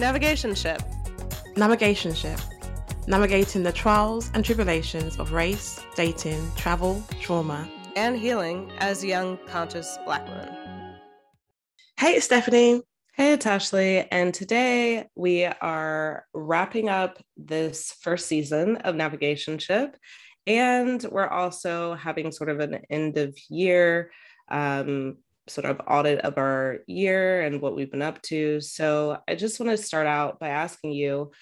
Navigation 0.00 0.54
Ship. 0.54 0.80
Navigation 1.58 2.14
Ship. 2.14 2.40
Navigating 3.06 3.62
the 3.62 3.70
trials 3.70 4.30
and 4.32 4.42
tribulations 4.42 5.18
of 5.18 5.32
race, 5.32 5.78
dating, 5.94 6.40
travel, 6.56 7.04
trauma, 7.20 7.68
and 7.96 8.16
healing 8.16 8.72
as 8.78 9.04
young, 9.04 9.36
conscious 9.46 9.98
Black 10.06 10.26
women. 10.26 10.48
Hey, 11.98 12.12
it's 12.12 12.24
Stephanie. 12.24 12.80
Hey, 13.12 13.34
it's 13.34 13.44
Ashley. 13.44 14.10
And 14.10 14.32
today 14.32 15.06
we 15.16 15.44
are 15.44 16.24
wrapping 16.32 16.88
up 16.88 17.22
this 17.36 17.94
first 18.00 18.26
season 18.26 18.76
of 18.76 18.94
Navigation 18.94 19.58
Ship. 19.58 19.94
And 20.46 21.04
we're 21.12 21.28
also 21.28 21.92
having 21.92 22.32
sort 22.32 22.48
of 22.48 22.60
an 22.60 22.80
end 22.88 23.18
of 23.18 23.36
year 23.50 24.12
um, 24.50 25.18
sort 25.50 25.64
of 25.66 25.80
audit 25.86 26.20
of 26.20 26.38
our 26.38 26.78
year 26.86 27.42
and 27.42 27.60
what 27.60 27.76
we've 27.76 27.90
been 27.90 28.02
up 28.02 28.22
to. 28.22 28.60
So 28.60 29.18
I 29.28 29.34
just 29.34 29.60
want 29.60 29.70
to 29.70 29.82
start 29.82 30.06
out 30.06 30.38
by 30.38 30.48
asking 30.48 30.92
you 30.92 31.32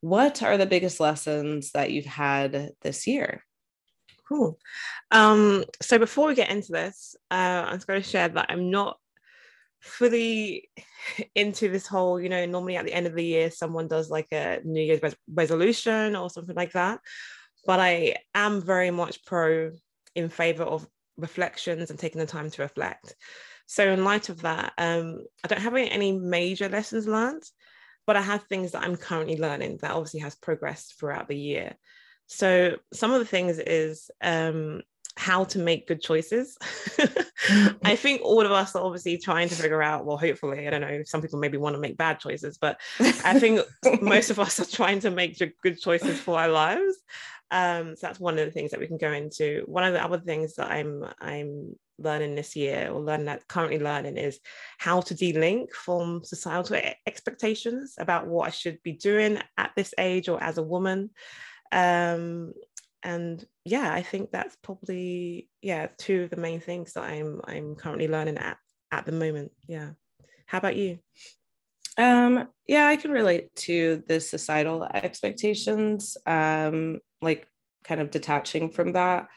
what 0.00 0.42
are 0.42 0.56
the 0.56 0.66
biggest 0.66 1.00
lessons 1.00 1.72
that 1.72 1.90
you've 1.90 2.04
had 2.04 2.70
this 2.82 3.06
year? 3.06 3.42
Cool. 4.28 4.58
Um, 5.10 5.64
so 5.80 5.98
before 5.98 6.28
we 6.28 6.34
get 6.34 6.50
into 6.50 6.72
this, 6.72 7.16
uh, 7.30 7.64
I'm 7.66 7.76
just 7.76 7.86
going 7.86 8.02
to 8.02 8.08
share 8.08 8.28
that 8.28 8.46
I'm 8.48 8.70
not 8.70 8.98
fully 9.80 10.68
into 11.34 11.68
this 11.70 11.86
whole, 11.86 12.20
you 12.20 12.28
know, 12.28 12.44
normally 12.46 12.76
at 12.76 12.84
the 12.84 12.92
end 12.92 13.06
of 13.06 13.14
the 13.14 13.24
year, 13.24 13.50
someone 13.50 13.88
does 13.88 14.10
like 14.10 14.28
a 14.32 14.60
New 14.64 14.82
Year's 14.82 15.02
res- 15.02 15.16
resolution 15.32 16.16
or 16.16 16.30
something 16.30 16.56
like 16.56 16.72
that. 16.72 17.00
But 17.64 17.80
I 17.80 18.16
am 18.34 18.62
very 18.62 18.90
much 18.90 19.24
pro 19.24 19.72
in 20.14 20.28
favor 20.28 20.62
of 20.62 20.86
reflections 21.16 21.90
and 21.90 21.98
taking 21.98 22.20
the 22.20 22.26
time 22.26 22.50
to 22.50 22.62
reflect. 22.62 23.14
So, 23.66 23.90
in 23.90 24.04
light 24.04 24.28
of 24.28 24.42
that, 24.42 24.72
um, 24.78 25.24
I 25.44 25.48
don't 25.48 25.60
have 25.60 25.74
any 25.74 26.12
major 26.12 26.68
lessons 26.68 27.08
learned, 27.08 27.42
but 28.06 28.16
I 28.16 28.22
have 28.22 28.44
things 28.44 28.72
that 28.72 28.82
I'm 28.82 28.96
currently 28.96 29.38
learning 29.38 29.78
that 29.82 29.90
obviously 29.90 30.20
has 30.20 30.36
progressed 30.36 30.98
throughout 30.98 31.28
the 31.28 31.36
year. 31.36 31.74
So, 32.26 32.76
some 32.92 33.12
of 33.12 33.18
the 33.18 33.24
things 33.24 33.58
is 33.58 34.10
um, 34.22 34.82
how 35.16 35.44
to 35.44 35.58
make 35.58 35.88
good 35.88 36.02
choices. 36.02 36.58
I 37.84 37.96
think 37.96 38.20
all 38.22 38.44
of 38.44 38.52
us 38.52 38.76
are 38.76 38.84
obviously 38.84 39.18
trying 39.18 39.48
to 39.48 39.54
figure 39.54 39.82
out, 39.82 40.04
well, 40.04 40.18
hopefully, 40.18 40.66
I 40.66 40.70
don't 40.70 40.82
know, 40.82 41.02
some 41.04 41.22
people 41.22 41.38
maybe 41.38 41.56
want 41.56 41.74
to 41.74 41.80
make 41.80 41.96
bad 41.96 42.20
choices, 42.20 42.58
but 42.58 42.80
I 43.00 43.38
think 43.38 43.60
most 44.00 44.30
of 44.30 44.38
us 44.38 44.60
are 44.60 44.70
trying 44.70 45.00
to 45.00 45.10
make 45.10 45.40
good 45.62 45.80
choices 45.80 46.20
for 46.20 46.38
our 46.38 46.48
lives. 46.48 46.96
Um, 47.50 47.96
so 47.96 48.06
that's 48.06 48.20
one 48.20 48.38
of 48.38 48.44
the 48.44 48.50
things 48.50 48.72
that 48.72 48.80
we 48.80 48.86
can 48.86 48.98
go 48.98 49.12
into. 49.12 49.62
One 49.66 49.84
of 49.84 49.92
the 49.92 50.02
other 50.02 50.18
things 50.18 50.56
that 50.56 50.70
I'm 50.70 51.04
I'm 51.20 51.76
learning 51.98 52.34
this 52.34 52.56
year 52.56 52.90
or 52.92 53.00
learning 53.00 53.26
that 53.26 53.48
currently 53.48 53.78
learning 53.78 54.16
is 54.16 54.38
how 54.78 55.00
to 55.00 55.14
de-link 55.14 55.72
from 55.72 56.22
societal 56.24 56.78
expectations 57.06 57.94
about 57.98 58.26
what 58.26 58.48
I 58.48 58.50
should 58.50 58.82
be 58.82 58.92
doing 58.92 59.38
at 59.56 59.72
this 59.76 59.94
age 59.96 60.28
or 60.28 60.42
as 60.42 60.58
a 60.58 60.62
woman. 60.62 61.10
Um, 61.72 62.52
and 63.02 63.44
yeah, 63.64 63.92
I 63.92 64.02
think 64.02 64.30
that's 64.30 64.56
probably 64.62 65.48
yeah 65.62 65.88
two 65.98 66.24
of 66.24 66.30
the 66.30 66.36
main 66.36 66.60
things 66.60 66.94
that 66.94 67.04
I'm 67.04 67.40
I'm 67.44 67.76
currently 67.76 68.08
learning 68.08 68.38
at 68.38 68.58
at 68.90 69.06
the 69.06 69.12
moment. 69.12 69.52
Yeah. 69.68 69.90
How 70.46 70.58
about 70.58 70.76
you? 70.76 70.98
Um, 71.98 72.48
yeah, 72.66 72.86
I 72.86 72.96
can 72.96 73.10
relate 73.10 73.54
to 73.56 74.02
the 74.06 74.20
societal 74.20 74.84
expectations. 74.84 76.16
Um, 76.26 76.98
like 77.22 77.48
kind 77.84 78.00
of 78.00 78.10
detaching 78.10 78.70
from 78.70 78.92
that. 78.92 79.28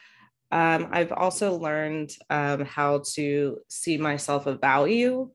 Um, 0.52 0.88
I've 0.90 1.12
also 1.12 1.56
learned 1.56 2.10
um, 2.28 2.64
how 2.64 3.02
to 3.14 3.58
see 3.68 3.98
myself 3.98 4.46
of 4.46 4.60
value 4.60 5.30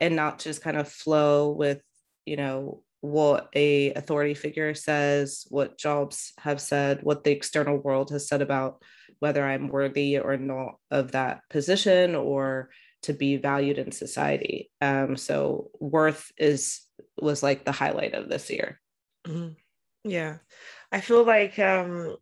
and 0.00 0.14
not 0.14 0.38
just 0.38 0.62
kind 0.62 0.76
of 0.76 0.88
flow 0.88 1.50
with, 1.50 1.80
you 2.26 2.36
know, 2.36 2.82
what 3.00 3.48
a 3.54 3.92
authority 3.94 4.34
figure 4.34 4.74
says, 4.74 5.46
what 5.48 5.78
jobs 5.78 6.32
have 6.38 6.60
said, 6.60 7.00
what 7.02 7.24
the 7.24 7.30
external 7.30 7.78
world 7.78 8.10
has 8.10 8.28
said 8.28 8.42
about 8.42 8.82
whether 9.20 9.44
I'm 9.44 9.68
worthy 9.68 10.18
or 10.18 10.36
not 10.36 10.76
of 10.90 11.12
that 11.12 11.42
position 11.48 12.14
or 12.14 12.70
to 13.02 13.12
be 13.12 13.36
valued 13.36 13.78
in 13.78 13.92
society. 13.92 14.70
Um, 14.80 15.16
so 15.16 15.70
worth 15.80 16.30
is 16.36 16.80
was 17.16 17.42
like 17.42 17.64
the 17.64 17.72
highlight 17.72 18.14
of 18.14 18.28
this 18.28 18.50
year. 18.50 18.80
Mm-hmm. 19.26 19.54
Yeah. 20.08 20.38
I 20.92 21.00
feel 21.00 21.24
like 21.24 21.58
um 21.58 22.16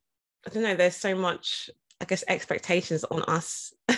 I 0.46 0.50
don't 0.50 0.62
know, 0.62 0.76
there's 0.76 0.96
so 0.96 1.14
much, 1.14 1.70
I 2.00 2.04
guess, 2.04 2.22
expectations 2.28 3.04
on 3.04 3.22
us. 3.22 3.74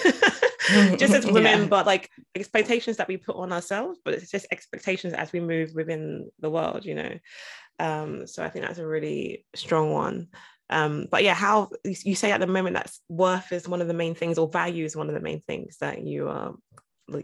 just 0.96 1.14
as 1.14 1.26
women, 1.30 1.62
yeah. 1.62 1.66
but 1.66 1.86
like 1.86 2.10
expectations 2.34 2.96
that 2.96 3.08
we 3.08 3.16
put 3.16 3.36
on 3.36 3.52
ourselves, 3.52 3.98
but 4.04 4.14
it's 4.14 4.30
just 4.30 4.46
expectations 4.50 5.12
as 5.12 5.32
we 5.32 5.40
move 5.40 5.72
within 5.74 6.30
the 6.40 6.50
world, 6.50 6.84
you 6.84 6.94
know. 6.94 7.18
Um, 7.78 8.26
so 8.26 8.42
I 8.42 8.48
think 8.48 8.64
that's 8.64 8.78
a 8.78 8.86
really 8.86 9.44
strong 9.54 9.92
one. 9.92 10.28
Um, 10.70 11.06
but 11.10 11.24
yeah, 11.24 11.34
how 11.34 11.70
you 11.84 12.14
say 12.14 12.32
at 12.32 12.40
the 12.40 12.46
moment 12.46 12.74
that 12.74 12.90
worth 13.08 13.52
is 13.52 13.68
one 13.68 13.80
of 13.80 13.88
the 13.88 13.94
main 13.94 14.14
things, 14.14 14.38
or 14.38 14.48
value 14.48 14.84
is 14.84 14.96
one 14.96 15.08
of 15.08 15.14
the 15.14 15.20
main 15.20 15.40
things 15.40 15.78
that 15.78 16.02
you 16.02 16.28
are 16.28 16.54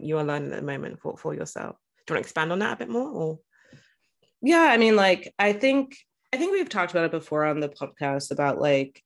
you 0.01 0.17
are 0.17 0.23
learning 0.23 0.51
at 0.51 0.59
the 0.59 0.65
moment 0.65 0.99
for 0.99 1.15
for 1.17 1.33
yourself. 1.35 1.75
Do 2.07 2.13
you 2.13 2.15
want 2.15 2.23
to 2.23 2.27
expand 2.27 2.51
on 2.51 2.59
that 2.59 2.73
a 2.73 2.77
bit 2.77 2.89
more? 2.89 3.09
Or 3.09 3.39
yeah, 4.41 4.63
I 4.71 4.77
mean, 4.77 4.95
like 4.95 5.33
I 5.37 5.53
think 5.53 5.95
I 6.35 6.37
think 6.37 6.51
we've 6.51 6.67
talked 6.67 6.91
about 6.91 7.05
it 7.05 7.11
before 7.11 7.45
on 7.45 7.61
the 7.61 7.69
podcast 7.69 8.29
about 8.29 8.59
like 8.59 9.01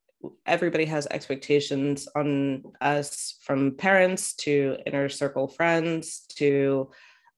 everybody 0.47 0.85
has 0.85 1.06
expectations 1.12 2.07
on 2.16 2.63
us 2.81 3.38
from 3.44 3.75
parents 3.75 4.34
to 4.38 4.78
inner 4.88 5.09
circle 5.09 5.47
friends 5.47 6.22
to 6.38 6.89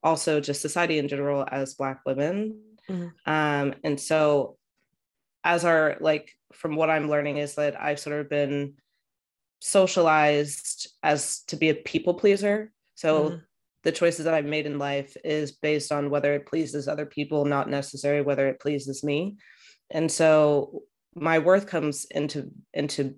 also 0.01 0.39
just 0.39 0.61
society 0.61 0.97
in 0.97 1.09
general 1.09 1.45
as 1.51 1.73
black 1.73 1.99
women 2.05 2.61
mm-hmm. 2.89 3.07
um, 3.29 3.75
and 3.83 3.99
so 3.99 4.55
as 5.43 5.65
our 5.65 5.97
like 5.99 6.31
from 6.53 6.77
what 6.77 6.89
i'm 6.89 7.09
learning 7.09 7.35
is 7.35 7.55
that 7.55 7.79
i've 7.79 7.99
sort 7.99 8.17
of 8.17 8.29
been 8.29 8.75
socialized 9.59 10.89
as 11.03 11.41
to 11.47 11.57
be 11.57 11.67
a 11.67 11.75
people 11.75 12.13
pleaser 12.13 12.71
so 12.95 13.25
mm-hmm. 13.25 13.35
the 13.83 13.91
choices 13.91 14.23
that 14.23 14.33
i've 14.33 14.45
made 14.45 14.65
in 14.65 14.79
life 14.79 15.17
is 15.25 15.51
based 15.51 15.91
on 15.91 16.09
whether 16.09 16.33
it 16.33 16.45
pleases 16.45 16.87
other 16.87 17.05
people 17.05 17.43
not 17.43 17.69
necessarily 17.69 18.21
whether 18.21 18.47
it 18.47 18.61
pleases 18.61 19.03
me 19.03 19.35
and 19.91 20.11
so 20.11 20.83
my 21.15 21.39
worth 21.39 21.67
comes 21.67 22.05
into 22.09 22.51
into 22.73 23.15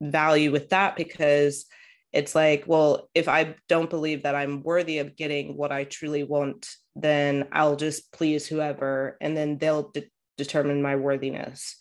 value 0.00 0.52
with 0.52 0.68
that 0.68 0.96
because 0.96 1.66
it's 2.12 2.34
like 2.34 2.64
well 2.66 3.08
if 3.14 3.28
i 3.28 3.54
don't 3.68 3.90
believe 3.90 4.22
that 4.22 4.34
i'm 4.34 4.62
worthy 4.62 4.98
of 4.98 5.16
getting 5.16 5.56
what 5.56 5.72
i 5.72 5.84
truly 5.84 6.22
want 6.22 6.68
then 6.94 7.48
i'll 7.52 7.76
just 7.76 8.12
please 8.12 8.46
whoever 8.46 9.16
and 9.20 9.36
then 9.36 9.58
they'll 9.58 9.90
de- 9.90 10.10
determine 10.36 10.82
my 10.82 10.96
worthiness 10.96 11.76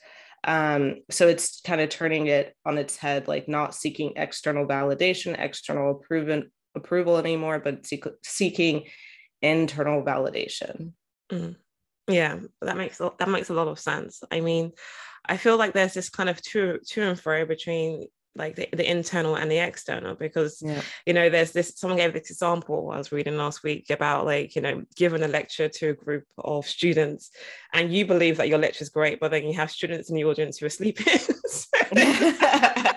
um, 0.48 0.98
so 1.09 1.28
it's 1.28 1.59
kind 1.62 1.81
of 1.81 1.90
turning 1.90 2.28
it 2.28 2.56
on 2.68 2.78
its 2.78 2.98
head 2.98 3.28
like 3.28 3.50
not 3.50 3.74
seeking 3.74 4.14
external 4.16 4.68
validation 4.68 5.36
external 5.38 5.92
approval 5.92 6.44
approval 6.75 7.18
anymore 7.18 7.59
but 7.59 7.86
seek- 7.86 8.06
seeking 8.24 8.84
internal 9.42 10.04
validation 10.04 10.92
mm. 11.31 11.56
Yeah 12.08 12.38
that 12.62 12.78
makes 12.78 12.98
that 12.98 13.30
makes 13.30 13.50
a 13.50 13.54
lot 13.54 13.68
of 13.68 13.80
sense 13.80 14.24
i 14.32 14.40
mean 14.40 14.72
I 15.28 15.38
feel 15.38 15.58
like 15.58 15.74
there's 15.74 15.94
this 15.94 16.10
kind 16.10 16.30
of 16.30 16.42
to 16.44 16.80
to 16.90 17.02
and 17.02 17.20
fro 17.20 17.46
between 17.46 18.08
like 18.38 18.56
the, 18.56 18.68
the 18.74 18.90
internal 18.90 19.36
and 19.36 19.50
the 19.50 19.60
external 19.60 20.14
because 20.14 20.62
yeah. 20.62 20.82
you 21.06 21.14
know 21.14 21.30
there's 21.30 21.52
this 21.52 21.74
someone 21.78 21.98
gave 21.98 22.14
this 22.14 22.30
example 22.30 22.92
I 22.92 22.98
was 22.98 23.12
reading 23.12 23.38
last 23.38 23.64
week 23.64 23.90
about 23.90 24.26
like 24.26 24.56
you 24.56 24.62
know 24.62 24.84
giving 24.96 25.24
a 25.24 25.28
lecture 25.28 25.70
to 25.70 25.90
a 25.90 25.94
group 25.94 26.26
of 26.38 26.68
students 26.68 27.32
and 27.74 27.94
you 27.94 28.06
believe 28.06 28.38
that 28.38 28.50
your 28.50 28.58
lecture 28.58 28.84
is 28.84 28.90
great 28.90 29.20
but 29.20 29.32
then 29.32 29.46
you 29.46 29.54
have 29.54 29.72
students 29.72 30.10
in 30.10 30.16
the 30.16 30.26
audience 30.26 30.58
who 30.58 30.66
are 30.66 30.70
sleeping 30.70 31.18
so 31.48 31.70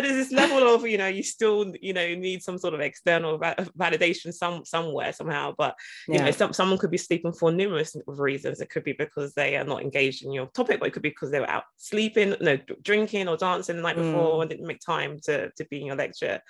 there's 0.00 0.14
this 0.14 0.32
level 0.32 0.74
of 0.74 0.86
you 0.86 0.98
know 0.98 1.06
you 1.06 1.22
still 1.22 1.72
you 1.80 1.92
know 1.92 2.14
need 2.14 2.42
some 2.42 2.58
sort 2.58 2.74
of 2.74 2.80
external 2.80 3.38
va- 3.38 3.54
validation 3.78 4.32
some 4.32 4.64
somewhere 4.64 5.12
somehow 5.12 5.54
but 5.56 5.74
you 6.08 6.14
yeah. 6.14 6.24
know 6.24 6.30
some, 6.30 6.52
someone 6.52 6.78
could 6.78 6.90
be 6.90 6.98
sleeping 6.98 7.32
for 7.32 7.52
numerous 7.52 7.96
reasons. 8.06 8.60
It 8.60 8.70
could 8.70 8.84
be 8.84 8.92
because 8.92 9.34
they 9.34 9.56
are 9.56 9.64
not 9.64 9.82
engaged 9.82 10.24
in 10.24 10.32
your 10.32 10.46
topic 10.46 10.80
but 10.80 10.88
it 10.88 10.92
could 10.92 11.02
be 11.02 11.10
because 11.10 11.30
they 11.30 11.40
were 11.40 11.50
out 11.50 11.64
sleeping 11.76 12.34
no 12.40 12.58
drinking 12.82 13.28
or 13.28 13.36
dancing 13.36 13.76
the 13.76 13.82
night 13.82 13.96
before 13.96 14.38
mm. 14.38 14.40
and 14.42 14.50
didn't 14.50 14.66
make 14.66 14.80
time 14.80 15.18
to 15.24 15.50
to 15.50 15.64
be 15.66 15.80
in 15.80 15.86
your 15.86 15.96
lecture. 15.96 16.40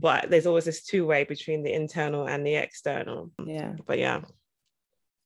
But 0.00 0.30
there's 0.30 0.46
always 0.46 0.64
this 0.64 0.84
two 0.84 1.06
way 1.06 1.24
between 1.24 1.62
the 1.62 1.72
internal 1.72 2.28
and 2.28 2.46
the 2.46 2.54
external. 2.54 3.32
Yeah. 3.44 3.74
But 3.86 3.98
yeah. 3.98 4.20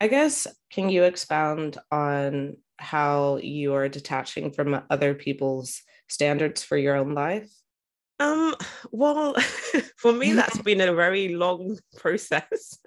I 0.00 0.08
guess 0.08 0.46
can 0.70 0.88
you 0.88 1.04
expound 1.04 1.78
on 1.90 2.56
how 2.78 3.38
you 3.42 3.74
are 3.74 3.88
detaching 3.88 4.50
from 4.50 4.82
other 4.90 5.14
people's 5.14 5.82
standards 6.12 6.62
for 6.62 6.76
your 6.76 6.96
own 6.96 7.14
life? 7.14 7.50
Um, 8.20 8.54
well, 8.90 9.34
for 9.96 10.12
me, 10.12 10.32
that's 10.32 10.60
been 10.62 10.80
a 10.80 10.94
very 10.94 11.34
long 11.34 11.78
process. 11.96 12.78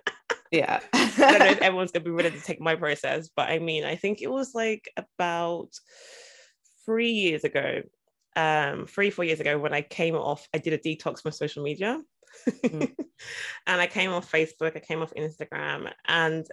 yeah. 0.52 0.80
I 0.94 1.12
don't 1.18 1.40
know 1.40 1.46
if 1.46 1.62
everyone's 1.62 1.92
gonna 1.92 2.06
be 2.06 2.12
ready 2.12 2.32
to 2.32 2.42
take 2.42 2.62
my 2.62 2.76
process, 2.76 3.30
but 3.36 3.50
I 3.50 3.60
mean, 3.60 3.84
I 3.84 3.96
think 3.96 4.22
it 4.22 4.32
was 4.32 4.56
like 4.56 4.90
about 4.96 5.70
three 6.86 7.12
years 7.12 7.44
ago, 7.44 7.82
um, 8.36 8.86
three, 8.86 9.10
four 9.10 9.26
years 9.26 9.40
ago 9.40 9.58
when 9.58 9.74
I 9.74 9.82
came 9.82 10.16
off, 10.16 10.48
I 10.54 10.60
did 10.60 10.74
a 10.74 10.78
detox 10.78 11.22
from 11.22 11.32
social 11.32 11.64
media. 11.64 12.02
Mm. 12.48 12.94
and 13.68 13.82
I 13.82 13.88
came 13.88 14.12
off 14.12 14.32
Facebook, 14.32 14.76
I 14.76 14.80
came 14.80 15.02
off 15.02 15.14
Instagram, 15.18 15.92
and 16.06 16.46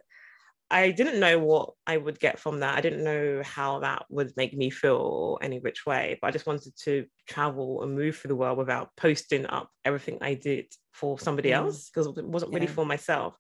I 0.73 0.91
didn't 0.91 1.21
know 1.21 1.39
what 1.39 1.75
I 1.87 1.99
would 1.99 2.19
get 2.19 2.39
from 2.39 2.61
that. 2.61 2.79
I 2.79 2.81
didn't 2.81 3.05
know 3.05 3.43
how 3.45 3.81
that 3.81 4.07
would 4.09 4.33
make 4.37 4.55
me 4.57 4.71
feel 4.71 5.39
any 5.43 5.59
which 5.59 5.85
way, 5.85 6.19
but 6.21 6.29
I 6.29 6.31
just 6.31 6.47
wanted 6.47 6.75
to 6.85 7.05
travel 7.29 7.83
and 7.83 7.95
move 7.95 8.17
through 8.17 8.31
the 8.31 8.37
world 8.37 8.57
without 8.57 8.89
posting 8.97 9.45
up 9.47 9.71
everything 9.85 10.19
I 10.23 10.35
did 10.35 10.73
for 10.93 11.19
somebody 11.19 11.51
mm. 11.51 11.57
else 11.57 11.91
because 11.91 12.07
it 12.17 12.27
wasn't 12.27 12.55
really 12.55 12.67
yeah. 12.67 12.73
for 12.73 12.87
myself. 12.87 13.37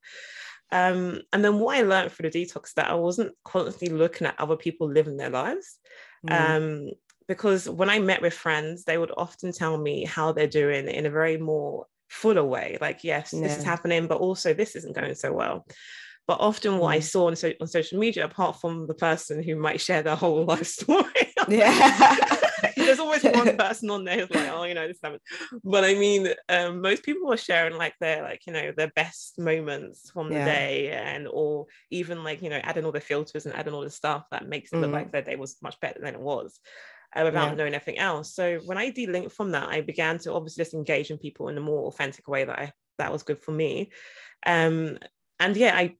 Um, 0.70 1.20
and 1.32 1.43
then 1.43 1.58
what 1.58 1.76
I 1.76 1.82
learned 1.82 2.12
through 2.12 2.31
the 2.31 2.44
detox 2.44 2.75
that 2.75 2.90
I 2.90 2.94
wasn't 2.94 3.32
constantly 3.44 3.96
looking 3.96 4.26
at 4.26 4.38
other 4.38 4.56
people 4.56 4.88
living 4.88 5.17
their 5.17 5.31
lives. 5.31 5.78
Mm. 6.28 6.56
Um, 6.56 6.90
because 7.28 7.67
when 7.69 7.88
I 7.88 7.99
met 7.99 8.20
with 8.20 8.35
friends, 8.35 8.85
they 8.85 8.99
would 8.99 9.12
often 9.17 9.52
tell 9.52 9.78
me 9.78 10.05
how 10.05 10.32
they're 10.32 10.46
doing 10.46 10.87
in 10.87 11.06
a 11.06 11.11
very 11.11 11.38
more 11.38 11.87
fuller 12.11 12.44
way. 12.44 12.76
Like, 12.78 13.05
yes, 13.05 13.32
yeah. 13.32 13.40
this 13.40 13.58
is 13.58 13.64
happening, 13.64 14.06
but 14.06 14.19
also 14.19 14.52
this 14.52 14.76
isn't 14.76 14.94
going 14.94 15.14
so 15.14 15.32
well. 15.32 15.64
But 16.32 16.40
often, 16.40 16.79
what 16.79 16.93
mm. 16.93 16.96
I 16.96 17.00
saw 17.00 17.26
on, 17.26 17.37
so- 17.37 17.52
on 17.61 17.67
social 17.67 17.99
media, 17.99 18.25
apart 18.25 18.58
from 18.58 18.87
the 18.87 18.94
person 18.94 19.43
who 19.43 19.55
might 19.55 19.82
share 19.82 20.02
their 20.02 20.17
whole 20.17 20.44
life 20.46 20.67
story, 20.67 21.05
yeah, 21.49 22.38
there's 22.76 22.99
always 22.99 23.23
one 23.23 23.55
person 23.55 23.90
on 23.90 24.05
there 24.05 24.20
who's 24.20 24.31
like, 24.31 24.49
oh, 24.50 24.64
you 24.64 24.73
know, 24.73 24.88
this 24.88 24.96
happened. 25.02 25.20
But 25.62 25.84
I 25.84 25.93
mean, 25.93 26.29
um, 26.49 26.81
most 26.81 27.02
people 27.02 27.31
are 27.31 27.37
sharing 27.37 27.76
like 27.76 27.93
their 28.00 28.23
like 28.23 28.46
you 28.46 28.55
know 28.55 28.73
their 28.75 28.90
best 28.96 29.38
moments 29.38 30.11
from 30.11 30.31
the 30.31 30.37
yeah. 30.37 30.44
day, 30.46 30.90
and 30.93 31.29
or 31.31 31.67
even 31.90 32.25
like 32.25 32.40
you 32.40 32.49
know 32.49 32.61
adding 32.64 32.87
all 32.87 32.93
the 32.93 33.00
filters 33.00 33.44
and 33.44 33.55
adding 33.55 33.75
all 33.75 33.82
the 33.82 33.90
stuff 33.90 34.25
that 34.31 34.49
makes 34.49 34.73
it 34.73 34.76
mm. 34.76 34.81
look 34.81 34.93
like 34.93 35.12
their 35.12 35.20
day 35.20 35.37
was 35.37 35.58
much 35.61 35.78
better 35.81 36.00
than 36.00 36.14
it 36.14 36.20
was. 36.20 36.58
Uh, 37.14 37.25
without 37.25 37.50
yeah. 37.50 37.55
knowing 37.56 37.75
anything 37.75 37.99
else. 37.99 38.35
So 38.35 38.58
when 38.64 38.78
I 38.78 38.90
delinked 38.90 39.32
from 39.32 39.50
that, 39.50 39.69
I 39.69 39.82
began 39.82 40.17
to 40.20 40.32
obviously 40.32 40.62
just 40.62 40.73
engage 40.73 41.11
in 41.11 41.19
people 41.19 41.49
in 41.49 41.58
a 41.58 41.61
more 41.61 41.88
authentic 41.88 42.26
way 42.26 42.44
that 42.44 42.58
I 42.58 42.73
that 42.96 43.12
was 43.12 43.23
good 43.23 43.38
for 43.38 43.52
me. 43.52 43.90
Um, 44.46 44.96
and 45.43 45.56
yeah, 45.56 45.76
I 45.76 45.96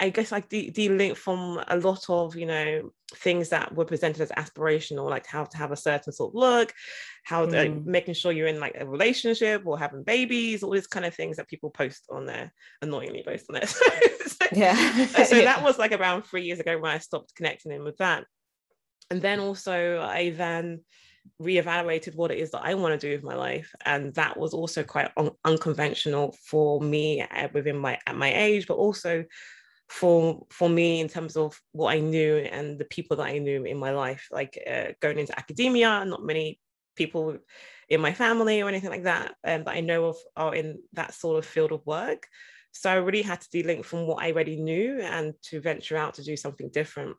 I 0.00 0.08
guess 0.10 0.32
like 0.32 0.48
de- 0.48 0.70
de-link 0.70 1.16
from 1.16 1.62
a 1.68 1.76
lot 1.76 2.04
of 2.08 2.36
you 2.36 2.46
know 2.46 2.90
things 3.14 3.48
that 3.50 3.74
were 3.74 3.84
presented 3.84 4.22
as 4.22 4.30
aspirational, 4.30 5.08
like 5.08 5.26
how 5.26 5.44
to 5.44 5.56
have 5.56 5.72
a 5.72 5.76
certain 5.76 6.12
sort 6.12 6.30
of 6.30 6.34
look, 6.34 6.72
how 7.24 7.46
to, 7.46 7.56
mm. 7.56 7.84
making 7.84 8.14
sure 8.14 8.32
you're 8.32 8.48
in 8.48 8.60
like 8.60 8.76
a 8.78 8.86
relationship 8.86 9.62
or 9.64 9.78
having 9.78 10.02
babies, 10.02 10.62
all 10.62 10.70
these 10.70 10.86
kind 10.86 11.06
of 11.06 11.14
things 11.14 11.36
that 11.36 11.48
people 11.48 11.70
post 11.70 12.06
on 12.10 12.26
there, 12.26 12.52
annoyingly 12.82 13.22
post 13.24 13.46
on 13.48 13.54
there. 13.54 13.66
so, 14.26 14.46
yeah. 14.52 15.06
so 15.24 15.40
that 15.42 15.62
was 15.62 15.78
like 15.78 15.92
around 15.92 16.22
three 16.22 16.42
years 16.42 16.60
ago 16.60 16.78
when 16.78 16.90
I 16.90 16.98
stopped 16.98 17.34
connecting 17.34 17.72
in 17.72 17.84
with 17.84 17.98
that, 17.98 18.24
and 19.10 19.22
then 19.22 19.40
also 19.40 20.00
I 20.00 20.30
then 20.30 20.80
reevaluated 21.40 22.14
what 22.14 22.30
it 22.30 22.38
is 22.38 22.50
that 22.50 22.64
I 22.64 22.74
want 22.74 22.98
to 22.98 23.06
do 23.06 23.14
with 23.14 23.24
my 23.24 23.34
life, 23.34 23.72
and 23.84 24.12
that 24.14 24.36
was 24.36 24.52
also 24.52 24.82
quite 24.82 25.10
un- 25.16 25.30
unconventional 25.44 26.36
for 26.44 26.80
me 26.80 27.22
uh, 27.22 27.48
within 27.52 27.78
my 27.78 27.98
at 28.06 28.16
my 28.16 28.32
age, 28.32 28.66
but 28.66 28.74
also 28.74 29.24
for 29.88 30.46
for 30.50 30.68
me 30.68 31.00
in 31.00 31.08
terms 31.08 31.36
of 31.36 31.60
what 31.72 31.94
I 31.94 32.00
knew 32.00 32.36
and 32.36 32.78
the 32.78 32.86
people 32.86 33.16
that 33.18 33.26
I 33.26 33.38
knew 33.38 33.64
in 33.64 33.78
my 33.78 33.92
life, 33.92 34.28
like 34.30 34.58
uh, 34.66 34.92
going 35.00 35.18
into 35.18 35.38
academia. 35.38 36.04
Not 36.04 36.24
many 36.24 36.60
people 36.96 37.38
in 37.88 38.00
my 38.00 38.12
family 38.12 38.62
or 38.62 38.68
anything 38.68 38.90
like 38.90 39.04
that 39.04 39.34
um, 39.44 39.64
that 39.64 39.74
I 39.74 39.80
know 39.80 40.06
of 40.06 40.16
are 40.36 40.54
in 40.54 40.78
that 40.94 41.14
sort 41.14 41.38
of 41.38 41.46
field 41.46 41.72
of 41.72 41.84
work. 41.86 42.26
So 42.72 42.90
I 42.90 42.94
really 42.94 43.22
had 43.22 43.40
to 43.40 43.50
de-link 43.50 43.84
from 43.84 44.04
what 44.06 44.20
I 44.20 44.32
already 44.32 44.56
knew 44.56 45.00
and 45.00 45.32
to 45.42 45.60
venture 45.60 45.96
out 45.96 46.14
to 46.14 46.24
do 46.24 46.36
something 46.36 46.70
different. 46.70 47.16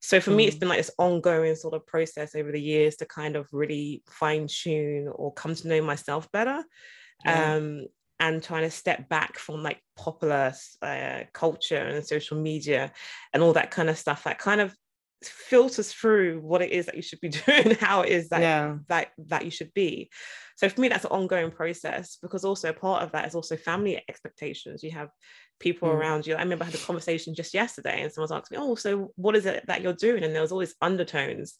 So 0.00 0.20
for 0.20 0.32
mm. 0.32 0.36
me, 0.36 0.46
it's 0.46 0.58
been 0.58 0.68
like 0.68 0.78
this 0.78 0.90
ongoing 0.98 1.54
sort 1.56 1.72
of 1.72 1.86
process 1.86 2.34
over 2.34 2.52
the 2.52 2.60
years 2.60 2.96
to 2.96 3.06
kind 3.06 3.34
of 3.34 3.48
really 3.50 4.02
fine 4.10 4.48
tune 4.48 5.08
or 5.08 5.32
come 5.32 5.54
to 5.54 5.68
know 5.68 5.82
myself 5.82 6.30
better. 6.30 6.62
Um, 7.26 7.86
and 8.20 8.42
trying 8.42 8.62
to 8.62 8.70
step 8.70 9.08
back 9.08 9.38
from 9.38 9.62
like 9.62 9.80
popular 9.96 10.52
uh, 10.82 11.20
culture 11.32 11.76
and 11.76 12.04
social 12.04 12.40
media 12.40 12.92
and 13.32 13.42
all 13.42 13.52
that 13.52 13.70
kind 13.70 13.88
of 13.88 13.98
stuff 13.98 14.24
that 14.24 14.38
kind 14.38 14.60
of 14.60 14.74
filters 15.24 15.92
through 15.92 16.40
what 16.40 16.62
it 16.62 16.70
is 16.70 16.86
that 16.86 16.94
you 16.94 17.02
should 17.02 17.20
be 17.20 17.28
doing 17.46 17.74
how 17.80 18.02
it 18.02 18.10
is 18.10 18.28
that 18.28 18.40
yeah. 18.40 18.76
that 18.88 19.08
that 19.18 19.44
you 19.44 19.50
should 19.50 19.72
be. 19.74 20.10
So 20.56 20.68
for 20.68 20.80
me 20.80 20.88
that's 20.88 21.04
an 21.04 21.10
ongoing 21.10 21.50
process 21.50 22.18
because 22.20 22.44
also 22.44 22.72
part 22.72 23.02
of 23.02 23.12
that 23.12 23.26
is 23.26 23.34
also 23.34 23.56
family 23.56 24.02
expectations. 24.08 24.82
You 24.82 24.92
have 24.92 25.08
people 25.60 25.88
mm. 25.88 25.94
around 25.94 26.26
you. 26.26 26.34
I 26.34 26.42
remember 26.42 26.64
i 26.64 26.66
had 26.66 26.74
a 26.74 26.78
conversation 26.78 27.34
just 27.34 27.54
yesterday 27.54 28.02
and 28.02 28.12
someone's 28.12 28.32
asking 28.32 28.58
me 28.58 28.64
oh 28.64 28.74
so 28.74 29.12
what 29.16 29.36
is 29.36 29.46
it 29.46 29.64
that 29.66 29.82
you're 29.82 29.92
doing? 29.92 30.24
And 30.24 30.34
there 30.34 30.42
was 30.42 30.52
always 30.52 30.74
undertones 30.80 31.58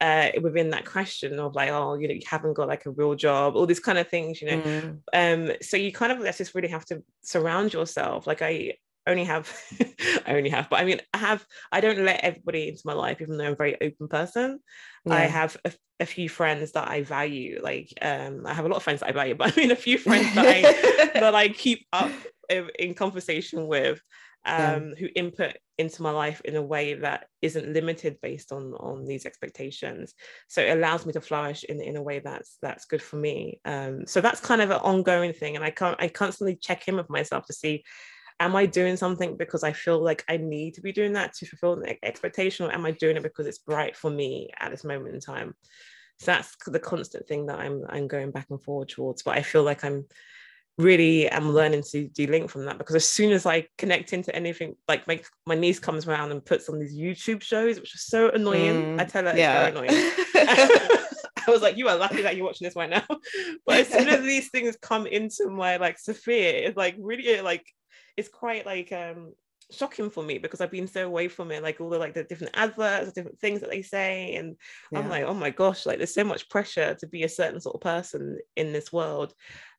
uh, 0.00 0.30
within 0.40 0.70
that 0.70 0.84
question 0.84 1.38
of 1.38 1.54
like, 1.54 1.70
oh, 1.70 1.94
you 1.94 2.08
know, 2.08 2.14
you 2.14 2.22
haven't 2.26 2.54
got 2.54 2.68
like 2.68 2.86
a 2.86 2.90
real 2.90 3.14
job, 3.14 3.56
all 3.56 3.66
these 3.66 3.80
kind 3.80 3.98
of 3.98 4.08
things, 4.08 4.40
you 4.40 4.48
know. 4.48 4.60
Mm. 4.60 5.00
Um, 5.12 5.56
so 5.60 5.76
you 5.76 5.92
kind 5.92 6.12
of 6.12 6.20
let's 6.20 6.38
just 6.38 6.54
really 6.54 6.68
have 6.68 6.84
to 6.86 7.02
surround 7.22 7.72
yourself. 7.72 8.26
Like 8.26 8.42
I 8.42 8.74
only 9.08 9.24
have, 9.24 9.52
I 10.26 10.36
only 10.36 10.50
have, 10.50 10.70
but 10.70 10.80
I 10.80 10.84
mean, 10.84 11.00
I 11.12 11.18
have, 11.18 11.44
I 11.72 11.80
don't 11.80 12.04
let 12.04 12.20
everybody 12.22 12.68
into 12.68 12.82
my 12.84 12.92
life, 12.92 13.20
even 13.20 13.38
though 13.38 13.46
I'm 13.46 13.52
a 13.52 13.56
very 13.56 13.76
open 13.80 14.06
person. 14.08 14.60
Yeah. 15.04 15.14
I 15.14 15.20
have 15.20 15.56
a, 15.64 15.72
a, 16.00 16.06
few 16.06 16.28
friends 16.28 16.72
that 16.72 16.88
I 16.88 17.02
value. 17.02 17.60
Like, 17.62 17.92
um, 18.00 18.46
I 18.46 18.54
have 18.54 18.66
a 18.66 18.68
lot 18.68 18.76
of 18.76 18.82
friends 18.82 19.00
that 19.00 19.08
I 19.08 19.12
value, 19.12 19.34
but 19.38 19.56
I 19.56 19.60
mean, 19.60 19.70
a 19.70 19.76
few 19.76 19.98
friends 19.98 20.32
that 20.34 20.46
I 20.46 21.10
that 21.20 21.34
I 21.34 21.48
keep 21.48 21.86
up 21.92 22.12
in, 22.48 22.68
in 22.78 22.94
conversation 22.94 23.66
with 23.66 24.00
um, 24.44 24.90
yeah. 24.90 24.94
who 24.98 25.08
input 25.14 25.56
into 25.76 26.02
my 26.02 26.10
life 26.10 26.40
in 26.44 26.56
a 26.56 26.62
way 26.62 26.94
that 26.94 27.26
isn't 27.42 27.72
limited 27.72 28.18
based 28.20 28.50
on 28.52 28.74
on 28.74 29.04
these 29.04 29.26
expectations. 29.26 30.14
So 30.48 30.62
it 30.62 30.76
allows 30.76 31.06
me 31.06 31.12
to 31.12 31.20
flourish 31.20 31.64
in, 31.64 31.80
in 31.80 31.96
a 31.96 32.02
way 32.02 32.18
that's 32.18 32.58
that's 32.62 32.86
good 32.86 33.02
for 33.02 33.16
me. 33.16 33.60
Um, 33.64 34.06
so 34.06 34.20
that's 34.20 34.40
kind 34.40 34.60
of 34.60 34.70
an 34.70 34.80
ongoing 34.80 35.32
thing 35.32 35.56
and 35.56 35.64
i 35.64 35.70
can't 35.70 36.00
i 36.00 36.08
constantly 36.08 36.56
check 36.56 36.88
in 36.88 36.96
with 36.96 37.10
myself 37.10 37.46
to 37.46 37.52
see 37.52 37.84
am 38.40 38.56
i 38.56 38.66
doing 38.66 38.96
something 38.96 39.36
because 39.36 39.62
i 39.62 39.72
feel 39.72 40.02
like 40.02 40.24
i 40.28 40.36
need 40.36 40.74
to 40.74 40.80
be 40.80 40.92
doing 40.92 41.12
that 41.12 41.32
to 41.34 41.46
fulfill 41.46 41.76
the 41.76 41.96
expectation 42.04 42.66
or 42.66 42.72
am 42.72 42.86
i 42.86 42.90
doing 42.92 43.16
it 43.16 43.22
because 43.22 43.46
it's 43.46 43.60
right 43.66 43.96
for 43.96 44.10
me 44.10 44.50
at 44.58 44.70
this 44.70 44.84
moment 44.84 45.14
in 45.14 45.20
time? 45.20 45.54
So 46.20 46.32
that's 46.32 46.56
the 46.66 46.80
constant 46.80 47.28
thing 47.28 47.46
that 47.46 47.60
i'm 47.60 47.82
i'm 47.88 48.08
going 48.08 48.32
back 48.32 48.46
and 48.50 48.62
forward 48.62 48.88
towards 48.88 49.22
but 49.22 49.36
i 49.36 49.42
feel 49.42 49.62
like 49.62 49.84
i'm 49.84 50.04
really 50.78 51.28
am 51.28 51.52
learning 51.52 51.82
to 51.90 52.08
de-link 52.08 52.48
from 52.48 52.64
that 52.64 52.78
because 52.78 52.94
as 52.94 53.08
soon 53.08 53.32
as 53.32 53.44
I 53.44 53.66
connect 53.76 54.12
into 54.12 54.34
anything, 54.34 54.76
like 54.86 55.06
my, 55.06 55.20
my 55.44 55.54
niece 55.54 55.78
comes 55.78 56.06
around 56.06 56.30
and 56.30 56.44
puts 56.44 56.68
on 56.68 56.78
these 56.78 56.96
YouTube 56.96 57.42
shows, 57.42 57.80
which 57.80 57.94
are 57.94 57.98
so 57.98 58.30
annoying. 58.30 58.96
Mm, 58.96 59.00
I 59.00 59.04
tell 59.04 59.24
her 59.24 59.36
yeah. 59.36 59.66
it's 59.66 59.74
very 59.74 59.88
annoying. 59.88 60.98
I 61.48 61.50
was 61.50 61.62
like, 61.62 61.76
you 61.76 61.88
are 61.88 61.96
lucky 61.96 62.22
that 62.22 62.36
you're 62.36 62.44
watching 62.44 62.66
this 62.66 62.76
right 62.76 62.90
now. 62.90 63.04
But 63.66 63.80
as 63.80 63.88
soon 63.88 64.08
as 64.08 64.22
these 64.22 64.50
things 64.50 64.76
come 64.80 65.06
into 65.06 65.48
my 65.48 65.78
like 65.78 65.98
sphere, 65.98 66.54
it's 66.54 66.76
like 66.76 66.96
really 66.98 67.40
like 67.40 67.66
it's 68.16 68.28
quite 68.28 68.66
like 68.66 68.92
um 68.92 69.32
shocking 69.70 70.10
for 70.10 70.22
me 70.22 70.38
because 70.38 70.60
I've 70.60 70.70
been 70.70 70.86
so 70.86 71.06
away 71.06 71.28
from 71.28 71.50
it, 71.50 71.62
like 71.62 71.80
all 71.80 71.90
the 71.90 71.98
like 71.98 72.14
the 72.14 72.24
different 72.24 72.56
adverts, 72.56 73.12
different 73.12 73.40
things 73.40 73.60
that 73.60 73.70
they 73.70 73.82
say, 73.82 74.34
and 74.34 74.56
yeah. 74.90 74.98
I'm 74.98 75.08
like, 75.08 75.24
oh 75.24 75.34
my 75.34 75.50
gosh, 75.50 75.86
like 75.86 75.98
there's 75.98 76.14
so 76.14 76.24
much 76.24 76.48
pressure 76.48 76.94
to 76.94 77.06
be 77.06 77.22
a 77.22 77.28
certain 77.28 77.60
sort 77.60 77.74
of 77.74 77.80
person 77.80 78.38
in 78.56 78.72
this 78.72 78.92
world, 78.92 79.34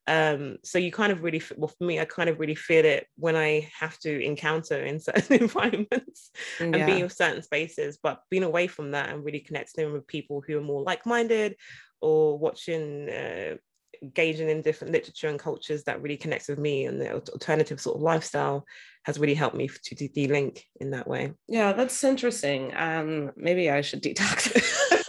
um, 0.06 0.58
so 0.64 0.78
you 0.78 0.90
kind 0.90 1.12
of 1.12 1.22
really, 1.22 1.42
well, 1.56 1.68
for 1.68 1.84
me, 1.84 2.00
I 2.00 2.04
kind 2.04 2.28
of 2.28 2.40
really 2.40 2.56
feel 2.56 2.84
it 2.84 3.06
when 3.16 3.36
I 3.36 3.70
have 3.78 3.98
to 4.00 4.24
encounter 4.24 4.82
in 4.84 4.98
certain 5.00 5.40
environments 5.40 6.30
and 6.58 6.74
yeah. 6.74 6.86
be 6.86 7.00
in 7.00 7.08
certain 7.08 7.42
spaces. 7.42 7.98
But 8.02 8.22
being 8.30 8.42
away 8.42 8.66
from 8.66 8.90
that 8.92 9.10
and 9.10 9.24
really 9.24 9.40
connecting 9.40 9.92
with 9.92 10.06
people 10.06 10.42
who 10.44 10.58
are 10.58 10.62
more 10.62 10.82
like-minded 10.82 11.56
or 12.00 12.38
watching 12.38 13.08
uh, 13.08 13.56
engaging 14.02 14.48
in 14.48 14.62
different 14.62 14.92
literature 14.92 15.28
and 15.28 15.38
cultures 15.38 15.84
that 15.84 16.02
really 16.02 16.16
connects 16.16 16.48
with 16.48 16.58
me 16.58 16.86
and 16.86 17.00
the 17.00 17.12
alternative 17.12 17.80
sort 17.80 17.96
of 17.96 18.02
lifestyle 18.02 18.64
has 19.04 19.18
really 19.18 19.34
helped 19.34 19.56
me 19.56 19.68
to 19.68 20.08
de-link 20.08 20.66
in 20.80 20.90
that 20.90 21.08
way. 21.08 21.32
Yeah, 21.48 21.72
that's 21.72 22.04
interesting. 22.04 22.72
Um, 22.76 23.32
maybe 23.36 23.70
I 23.70 23.80
should 23.80 24.02
detox. 24.02 24.50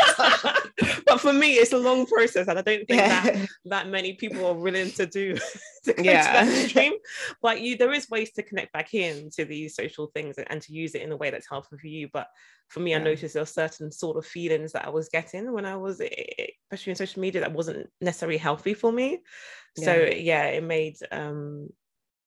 but 1.06 1.20
for 1.20 1.34
me, 1.34 1.54
it's 1.54 1.74
a 1.74 1.78
long 1.78 2.06
process, 2.06 2.48
and 2.48 2.58
I 2.58 2.62
don't 2.62 2.88
think 2.88 3.00
yeah. 3.00 3.24
that 3.24 3.48
that 3.66 3.88
many 3.90 4.14
people 4.14 4.46
are 4.46 4.54
willing 4.54 4.92
to 4.92 5.06
do 5.06 5.36
to 5.84 5.94
go 5.94 6.04
yeah. 6.04 6.44
to 6.44 6.46
that 6.50 6.64
extreme. 6.64 6.94
But 7.42 7.62
you, 7.62 7.78
there 7.78 7.94
is 7.94 8.10
ways 8.10 8.32
to 8.34 8.44
connect 8.44 8.74
back 8.74 8.94
in 8.94 9.30
to 9.32 9.46
these 9.46 9.76
social 9.76 10.08
things 10.08 10.38
and, 10.38 10.48
and 10.50 10.62
to 10.62 10.74
use 10.74 10.96
it 10.96 11.02
in 11.02 11.12
a 11.12 11.18
way 11.18 11.30
that's 11.30 11.50
helpful 11.50 11.78
for 11.78 11.88
you. 11.88 12.10
But 12.12 12.28
for 12.70 12.80
me, 12.80 12.92
yeah. 12.92 12.98
I 12.98 13.04
noticed 13.04 13.34
there 13.34 13.42
were 13.42 13.48
certain 13.48 13.92
sort 13.92 14.18
of 14.18 14.26
feelings 14.26 14.72
that 14.74 14.86
I 14.86 14.90
was 14.90 15.10
getting 15.10 15.52
when 15.52 15.66
I 15.66 15.76
was, 15.76 16.02
especially 16.02 16.92
in 16.92 16.96
social 16.96 17.22
media, 17.22 17.42
that 17.42 17.54
wasn't 17.54 17.88
necessarily 18.00 18.38
healthy 18.38 18.74
for 18.74 18.92
me. 18.92 19.22
So 19.78 19.94
yeah, 19.94 20.46
it 20.46 20.64
made 20.64 20.98
um 21.12 21.70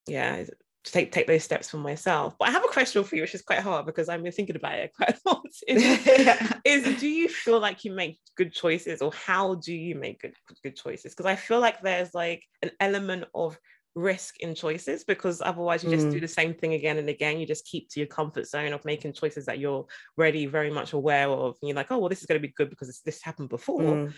yeah 0.07 0.45
to 0.85 0.93
take 0.93 1.13
take 1.13 1.27
those 1.27 1.43
steps 1.43 1.71
for 1.71 1.79
myself. 1.79 2.35
But 2.39 2.49
I 2.49 2.53
have 2.53 2.65
a 2.65 2.69
question 2.69 3.03
for 3.05 3.17
you, 3.17 3.23
which 3.23 3.35
is 3.35 3.43
quite 3.43 3.61
hard 3.61 3.87
because 3.87 4.09
I've 4.09 4.23
been 4.23 4.33
thinking 4.33 4.57
about 4.57 4.79
it 4.79 4.93
quite 4.97 5.15
a 5.15 5.29
lot. 5.29 5.47
Is, 5.67 5.83
yeah. 6.07 6.59
is 6.65 7.01
do 7.01 7.09
you 7.09 7.29
feel 7.29 7.61
like 7.61 7.85
you 7.85 7.93
make 7.93 8.19
good 8.37 8.53
choices, 8.53 9.01
or 9.03 9.13
how 9.13 9.57
do 9.57 9.75
you 9.75 9.95
make 9.95 10.21
good 10.21 10.35
good 10.63 10.77
choices? 10.77 11.13
Because 11.13 11.27
I 11.27 11.37
feel 11.37 11.61
like 11.61 11.81
there's 11.81 12.15
like 12.15 12.45
an 12.63 12.71
element 12.81 13.25
of 13.35 13.59
risk 13.95 14.41
in 14.41 14.55
choices 14.55 15.05
because 15.05 15.41
otherwise 15.41 15.85
you 15.85 15.91
just 15.91 16.09
mm. 16.09 16.13
do 16.13 16.21
the 16.21 16.27
same 16.27 16.53
thing 16.53 16.75
again 16.75 16.99
and 16.99 17.09
again 17.09 17.39
you 17.39 17.47
just 17.47 17.65
keep 17.65 17.89
to 17.89 18.01
your 18.01 18.09
comfort 18.09 18.45
zone 18.45 18.73
of 18.73 18.85
making 18.85 19.13
choices 19.13 19.47
that 19.47 19.61
you're 19.61 19.87
already 20.19 20.47
very 20.47 20.71
much 20.71 20.95
aware 20.95 21.31
of 21.31 21.57
and 21.63 21.69
you're 21.69 21.77
like 21.77 21.93
oh 21.93 21.99
well 21.99 22.09
this 22.09 22.21
is 22.21 22.27
going 22.27 22.41
to 22.41 22.47
be 22.47 22.53
good 22.57 22.69
because 22.69 23.01
this 23.05 23.23
happened 23.23 23.49
before 23.49 23.81
mm. 23.81 24.13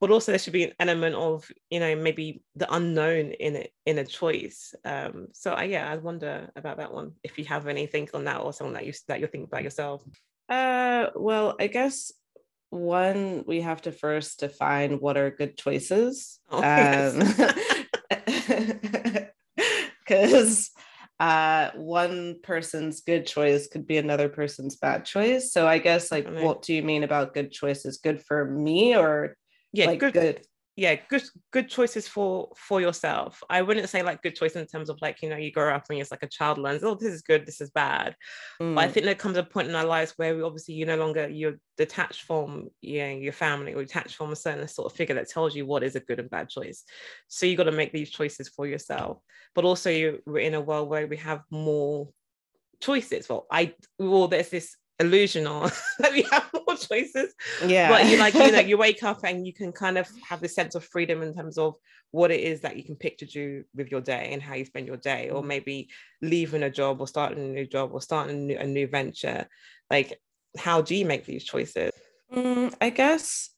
But 0.00 0.10
also 0.10 0.32
there 0.32 0.38
should 0.38 0.54
be 0.54 0.64
an 0.64 0.72
element 0.80 1.14
of 1.14 1.46
you 1.68 1.78
know 1.78 1.94
maybe 1.94 2.42
the 2.56 2.72
unknown 2.74 3.32
in 3.32 3.56
it 3.56 3.72
in 3.86 3.98
a 3.98 4.04
choice. 4.04 4.74
Um 4.84 5.28
so 5.32 5.52
I, 5.52 5.64
yeah 5.64 5.90
i 5.90 5.96
wonder 5.96 6.50
about 6.56 6.78
that 6.78 6.92
one 6.92 7.12
if 7.22 7.38
you 7.38 7.44
have 7.44 7.66
anything 7.66 8.08
on 8.14 8.24
that 8.24 8.40
or 8.40 8.52
something 8.52 8.74
that 8.74 8.86
you 8.86 8.92
that 9.08 9.20
you're 9.20 9.28
thinking 9.28 9.48
about 9.48 9.62
yourself. 9.62 10.02
Uh 10.48 11.06
well 11.14 11.54
i 11.60 11.66
guess 11.66 12.12
one 12.70 13.44
we 13.46 13.60
have 13.60 13.82
to 13.82 13.92
first 13.92 14.40
define 14.40 15.00
what 15.00 15.16
are 15.16 15.30
good 15.30 15.58
choices. 15.58 16.38
Oh, 16.48 16.60
because 20.06 20.70
um, 21.18 21.20
uh, 21.20 21.70
one 21.74 22.36
person's 22.42 23.00
good 23.00 23.26
choice 23.26 23.66
could 23.66 23.86
be 23.86 23.98
another 23.98 24.28
person's 24.28 24.76
bad 24.76 25.04
choice. 25.04 25.52
So 25.52 25.66
i 25.66 25.78
guess 25.78 26.10
like 26.10 26.28
what 26.28 26.62
do 26.62 26.72
you 26.72 26.82
mean 26.82 27.02
about 27.02 27.34
good 27.34 27.52
choices 27.52 27.98
good 27.98 28.22
for 28.22 28.44
me 28.44 28.96
or 28.96 29.36
yeah 29.72 29.86
like 29.86 30.00
good, 30.00 30.12
good. 30.12 30.46
yeah 30.76 30.96
good 31.08 31.22
good 31.52 31.68
choices 31.68 32.08
for 32.08 32.50
for 32.56 32.80
yourself. 32.80 33.42
I 33.48 33.62
wouldn't 33.62 33.88
say 33.88 34.02
like 34.02 34.22
good 34.22 34.36
choice 34.36 34.52
in 34.52 34.66
terms 34.66 34.90
of 34.90 34.98
like 35.00 35.22
you 35.22 35.28
know 35.28 35.36
you 35.36 35.52
grow 35.52 35.74
up 35.74 35.84
and 35.88 35.98
you're 35.98 36.06
like 36.10 36.22
a 36.22 36.28
child 36.28 36.58
learns 36.58 36.82
oh 36.82 36.94
this 36.94 37.12
is 37.12 37.22
good 37.22 37.46
this 37.46 37.60
is 37.60 37.70
bad. 37.70 38.16
Mm. 38.60 38.74
but 38.74 38.84
i 38.84 38.88
mm. 38.88 38.92
think 38.92 39.06
there 39.06 39.14
comes 39.14 39.36
a 39.36 39.42
point 39.42 39.68
in 39.68 39.74
our 39.74 39.84
lives 39.84 40.14
where 40.16 40.36
we 40.36 40.42
obviously 40.42 40.74
you 40.74 40.86
no 40.86 40.96
longer 40.96 41.28
you're 41.28 41.58
detached 41.76 42.22
from 42.22 42.68
you 42.80 43.00
know, 43.00 43.08
your 43.08 43.32
family 43.32 43.74
or 43.74 43.82
detached 43.82 44.16
from 44.16 44.32
a 44.32 44.36
certain 44.36 44.66
sort 44.68 44.90
of 44.90 44.96
figure 44.96 45.14
that 45.14 45.28
tells 45.28 45.54
you 45.54 45.66
what 45.66 45.82
is 45.82 45.96
a 45.96 46.00
good 46.00 46.20
and 46.20 46.30
bad 46.30 46.48
choice. 46.48 46.84
So 47.28 47.46
you 47.46 47.56
got 47.56 47.64
to 47.64 47.72
make 47.72 47.92
these 47.92 48.10
choices 48.10 48.48
for 48.48 48.66
yourself. 48.66 49.18
But 49.54 49.64
also 49.64 49.90
you're 49.90 50.38
in 50.38 50.54
a 50.54 50.60
world 50.60 50.88
where 50.88 51.06
we 51.06 51.16
have 51.16 51.42
more 51.50 52.10
choices. 52.80 53.28
Well 53.28 53.46
i 53.50 53.74
well 53.98 54.28
there's 54.28 54.50
this 54.50 54.76
illusion 55.00 55.46
or 55.46 55.70
that 55.98 56.12
we 56.12 56.22
have 56.30 56.48
more 56.52 56.76
choices. 56.76 57.34
Yeah. 57.66 57.88
But 57.88 58.06
you 58.06 58.18
like, 58.18 58.34
you 58.34 58.52
know, 58.52 58.60
you 58.60 58.78
wake 58.86 59.02
up 59.02 59.24
and 59.24 59.46
you 59.46 59.52
can 59.52 59.72
kind 59.72 59.98
of 59.98 60.08
have 60.28 60.40
this 60.40 60.54
sense 60.54 60.74
of 60.74 60.84
freedom 60.84 61.22
in 61.22 61.34
terms 61.34 61.58
of 61.58 61.74
what 62.12 62.30
it 62.30 62.40
is 62.40 62.60
that 62.60 62.76
you 62.76 62.84
can 62.84 62.96
pick 62.96 63.18
to 63.18 63.26
do 63.26 63.64
with 63.74 63.90
your 63.90 64.00
day 64.00 64.30
and 64.32 64.42
how 64.42 64.54
you 64.54 64.64
spend 64.64 64.86
your 64.86 64.96
day, 64.96 65.30
or 65.30 65.42
mm. 65.42 65.46
maybe 65.46 65.88
leaving 66.22 66.62
a 66.62 66.70
job 66.70 67.00
or 67.00 67.08
starting 67.08 67.38
a 67.38 67.48
new 67.48 67.66
job 67.66 67.90
or 67.92 68.00
starting 68.00 68.36
a 68.36 68.38
new, 68.38 68.58
a 68.58 68.66
new 68.66 68.86
venture. 68.86 69.46
Like, 69.90 70.20
how 70.58 70.82
do 70.82 70.94
you 70.94 71.04
make 71.04 71.24
these 71.24 71.44
choices? 71.44 71.92
Mm, 72.32 72.74
I 72.80 72.90
guess 72.90 73.50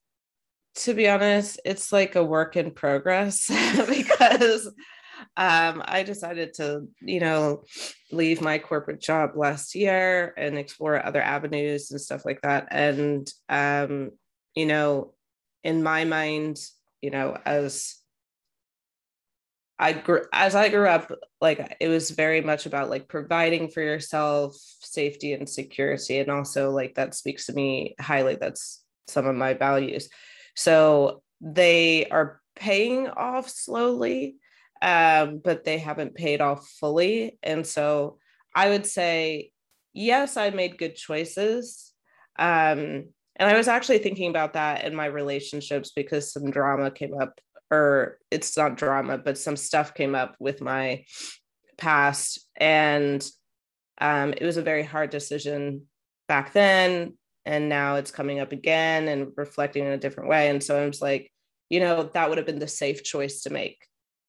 to 0.74 0.94
be 0.94 1.08
honest, 1.08 1.60
it's 1.64 1.92
like 1.92 2.16
a 2.16 2.24
work 2.24 2.56
in 2.56 2.70
progress 2.70 3.46
because 3.88 4.70
um, 5.36 5.82
I 5.84 6.02
decided 6.02 6.54
to, 6.54 6.88
you 7.00 7.20
know, 7.20 7.64
leave 8.10 8.40
my 8.40 8.58
corporate 8.58 9.00
job 9.00 9.32
last 9.36 9.74
year 9.74 10.34
and 10.36 10.58
explore 10.58 11.04
other 11.04 11.22
avenues 11.22 11.90
and 11.90 12.00
stuff 12.00 12.24
like 12.24 12.40
that. 12.42 12.68
And, 12.70 13.30
um, 13.48 14.10
you 14.54 14.66
know, 14.66 15.14
in 15.64 15.82
my 15.82 16.04
mind, 16.04 16.58
you 17.00 17.10
know, 17.10 17.38
as 17.44 17.96
I 19.78 19.92
grew 19.94 20.22
as 20.32 20.54
I 20.54 20.68
grew 20.68 20.86
up, 20.86 21.10
like 21.40 21.76
it 21.80 21.88
was 21.88 22.10
very 22.10 22.40
much 22.40 22.66
about 22.66 22.88
like 22.88 23.08
providing 23.08 23.68
for 23.68 23.80
yourself 23.80 24.54
safety 24.80 25.32
and 25.32 25.48
security. 25.48 26.20
And 26.20 26.30
also 26.30 26.70
like 26.70 26.94
that 26.94 27.14
speaks 27.14 27.46
to 27.46 27.52
me 27.52 27.96
highly. 28.00 28.36
That's 28.36 28.82
some 29.08 29.26
of 29.26 29.34
my 29.34 29.54
values. 29.54 30.08
So 30.54 31.22
they 31.40 32.06
are 32.06 32.40
paying 32.54 33.08
off 33.08 33.48
slowly 33.48 34.36
um, 34.82 35.40
but 35.42 35.64
they 35.64 35.78
haven't 35.78 36.16
paid 36.16 36.40
off 36.40 36.68
fully. 36.68 37.38
And 37.42 37.64
so 37.64 38.18
I 38.54 38.68
would 38.68 38.84
say, 38.84 39.52
yes, 39.94 40.36
I 40.36 40.50
made 40.50 40.76
good 40.76 40.96
choices. 40.96 41.92
Um, 42.36 43.06
and 43.36 43.48
I 43.48 43.56
was 43.56 43.68
actually 43.68 43.98
thinking 43.98 44.28
about 44.28 44.54
that 44.54 44.84
in 44.84 44.94
my 44.94 45.06
relationships 45.06 45.92
because 45.94 46.32
some 46.32 46.50
drama 46.50 46.90
came 46.90 47.14
up, 47.14 47.40
or 47.70 48.18
it's 48.30 48.56
not 48.56 48.76
drama, 48.76 49.18
but 49.18 49.38
some 49.38 49.56
stuff 49.56 49.94
came 49.94 50.16
up 50.16 50.34
with 50.40 50.60
my 50.60 51.04
past. 51.78 52.40
And 52.56 53.24
um, 54.00 54.34
it 54.36 54.42
was 54.42 54.56
a 54.56 54.62
very 54.62 54.82
hard 54.82 55.10
decision 55.10 55.86
back 56.26 56.52
then. 56.52 57.16
And 57.46 57.68
now 57.68 57.96
it's 57.96 58.10
coming 58.10 58.40
up 58.40 58.50
again 58.50 59.06
and 59.06 59.28
reflecting 59.36 59.84
in 59.84 59.92
a 59.92 59.98
different 59.98 60.28
way. 60.28 60.48
And 60.48 60.62
so 60.62 60.82
I 60.82 60.86
was 60.86 61.00
like, 61.00 61.30
you 61.70 61.80
know, 61.80 62.10
that 62.14 62.28
would 62.28 62.38
have 62.38 62.46
been 62.46 62.58
the 62.58 62.68
safe 62.68 63.04
choice 63.04 63.42
to 63.42 63.50
make. 63.50 63.86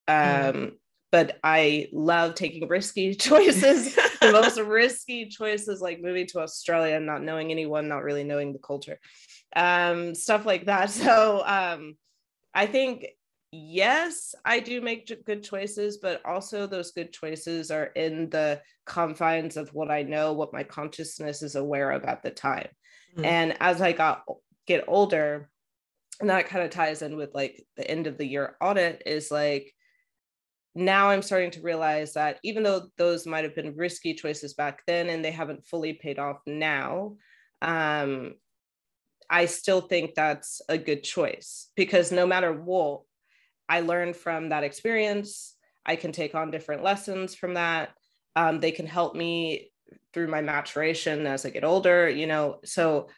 Um, 0.08 0.16
mm. 0.16 0.72
But 1.10 1.38
I 1.44 1.88
love 1.92 2.34
taking 2.34 2.66
risky 2.66 3.14
choices. 3.14 3.94
the 3.94 4.32
most 4.32 4.58
risky 4.60 5.28
choices, 5.28 5.80
like 5.80 6.00
moving 6.00 6.26
to 6.28 6.40
Australia 6.40 6.96
and 6.96 7.06
not 7.06 7.22
knowing 7.22 7.50
anyone, 7.50 7.88
not 7.88 8.02
really 8.02 8.24
knowing 8.24 8.52
the 8.52 8.58
culture, 8.58 8.98
um, 9.54 10.14
stuff 10.14 10.44
like 10.44 10.66
that. 10.66 10.90
So 10.90 11.42
um, 11.46 11.96
I 12.52 12.66
think 12.66 13.06
yes, 13.52 14.34
I 14.44 14.60
do 14.60 14.80
make 14.80 15.24
good 15.24 15.44
choices, 15.44 15.98
but 15.98 16.20
also 16.24 16.66
those 16.66 16.90
good 16.90 17.12
choices 17.12 17.70
are 17.70 17.86
in 17.86 18.28
the 18.30 18.60
confines 18.84 19.56
of 19.56 19.72
what 19.72 19.90
I 19.90 20.02
know, 20.02 20.32
what 20.32 20.52
my 20.52 20.64
consciousness 20.64 21.42
is 21.42 21.54
aware 21.54 21.92
of 21.92 22.04
at 22.04 22.22
the 22.22 22.30
time. 22.30 22.68
Mm-hmm. 23.16 23.24
And 23.24 23.56
as 23.60 23.80
I 23.80 23.92
got 23.92 24.24
get 24.66 24.84
older, 24.88 25.48
and 26.20 26.30
that 26.30 26.48
kind 26.48 26.64
of 26.64 26.70
ties 26.70 27.02
in 27.02 27.16
with 27.16 27.34
like 27.34 27.64
the 27.76 27.88
end 27.88 28.06
of 28.06 28.18
the 28.18 28.26
year 28.26 28.56
audit 28.60 29.02
is 29.06 29.30
like 29.30 29.73
now 30.74 31.10
I'm 31.10 31.22
starting 31.22 31.50
to 31.52 31.62
realize 31.62 32.14
that 32.14 32.38
even 32.42 32.62
though 32.62 32.88
those 32.98 33.26
might 33.26 33.44
have 33.44 33.54
been 33.54 33.76
risky 33.76 34.14
choices 34.14 34.54
back 34.54 34.82
then 34.86 35.08
and 35.08 35.24
they 35.24 35.30
haven't 35.30 35.66
fully 35.66 35.92
paid 35.92 36.18
off 36.18 36.40
now, 36.46 37.16
um, 37.62 38.34
I 39.30 39.46
still 39.46 39.80
think 39.80 40.14
that's 40.14 40.60
a 40.68 40.76
good 40.76 41.02
choice 41.02 41.70
because 41.76 42.12
no 42.12 42.26
matter 42.26 42.52
what, 42.52 43.02
I 43.68 43.80
learned 43.80 44.16
from 44.16 44.50
that 44.50 44.64
experience. 44.64 45.54
I 45.86 45.96
can 45.96 46.12
take 46.12 46.34
on 46.34 46.50
different 46.50 46.82
lessons 46.82 47.34
from 47.34 47.54
that. 47.54 47.90
Um, 48.36 48.60
they 48.60 48.72
can 48.72 48.86
help 48.86 49.14
me 49.14 49.70
through 50.12 50.28
my 50.28 50.40
maturation 50.40 51.26
as 51.26 51.46
I 51.46 51.50
get 51.50 51.64
older, 51.64 52.08
you 52.08 52.26
know. 52.26 52.60
So 52.64 53.08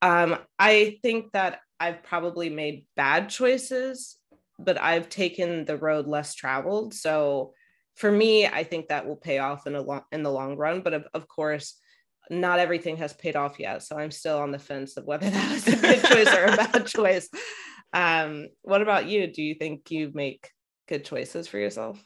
um, 0.00 0.38
I 0.58 0.98
think 1.02 1.32
that 1.32 1.60
I've 1.78 2.02
probably 2.02 2.48
made 2.48 2.86
bad 2.96 3.28
choices 3.28 4.16
but 4.64 4.80
I've 4.80 5.08
taken 5.08 5.64
the 5.64 5.76
road 5.76 6.06
less 6.06 6.34
traveled. 6.34 6.94
So 6.94 7.52
for 7.96 8.10
me, 8.10 8.46
I 8.46 8.64
think 8.64 8.88
that 8.88 9.06
will 9.06 9.16
pay 9.16 9.38
off 9.38 9.66
in 9.66 9.74
a 9.74 9.80
long 9.80 10.02
in 10.12 10.22
the 10.22 10.30
long 10.30 10.56
run. 10.56 10.80
But 10.80 10.94
of, 10.94 11.04
of 11.14 11.28
course, 11.28 11.78
not 12.30 12.58
everything 12.58 12.96
has 12.98 13.12
paid 13.12 13.36
off 13.36 13.58
yet. 13.58 13.82
So 13.82 13.98
I'm 13.98 14.10
still 14.10 14.38
on 14.38 14.50
the 14.50 14.58
fence 14.58 14.96
of 14.96 15.04
whether 15.04 15.28
that 15.30 15.52
was 15.52 15.68
a 15.68 15.76
good 15.76 16.02
choice 16.04 16.34
or 16.34 16.44
a 16.44 16.56
bad 16.56 16.86
choice. 16.86 17.28
Um, 17.92 18.48
what 18.62 18.82
about 18.82 19.06
you? 19.06 19.26
Do 19.26 19.42
you 19.42 19.54
think 19.54 19.90
you 19.90 20.10
make 20.14 20.50
good 20.88 21.04
choices 21.04 21.46
for 21.48 21.58
yourself? 21.58 22.02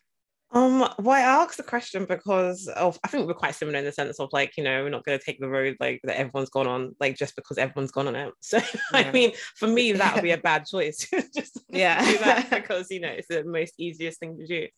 Um, 0.53 0.79
well, 0.99 1.11
I 1.11 1.21
asked 1.21 1.57
the 1.57 1.65
question 1.65 2.05
because 2.05 2.69
of 2.69 2.99
I 3.03 3.09
think 3.09 3.27
we're 3.27 3.35
quite 3.35 3.55
similar 3.57 3.79
in 3.79 3.85
the 3.85 3.93
sense 3.93 4.21
of 4.21 4.29
like, 4.33 4.57
you 4.57 4.63
know, 4.63 4.85
we're 4.85 4.91
not 4.91 5.05
going 5.05 5.19
to 5.19 5.25
take 5.25 5.41
the 5.41 5.49
road 5.49 5.77
like 5.81 6.01
that 6.05 6.19
everyone's 6.19 6.51
gone 6.51 6.69
on, 6.69 6.95
like 7.01 7.17
just 7.17 7.35
because 7.35 7.59
everyone's 7.59 7.91
gone 7.91 8.09
on 8.09 8.17
it. 8.17 8.33
So 8.41 8.59
yeah. 8.59 8.81
I 8.93 9.11
mean, 9.11 9.33
for 9.57 9.67
me, 9.67 9.93
that 9.93 10.15
would 10.15 10.23
be 10.23 10.31
a 10.31 10.39
bad 10.51 10.67
choice. 10.67 11.09
just 11.35 11.61
yeah, 11.69 12.45
because 12.49 12.91
you 12.91 13.01
know 13.01 13.09
it's 13.09 13.29
the 13.29 13.45
most 13.45 13.75
easiest 13.79 14.21
thing 14.21 14.39
to 14.39 14.47
do. 14.47 14.69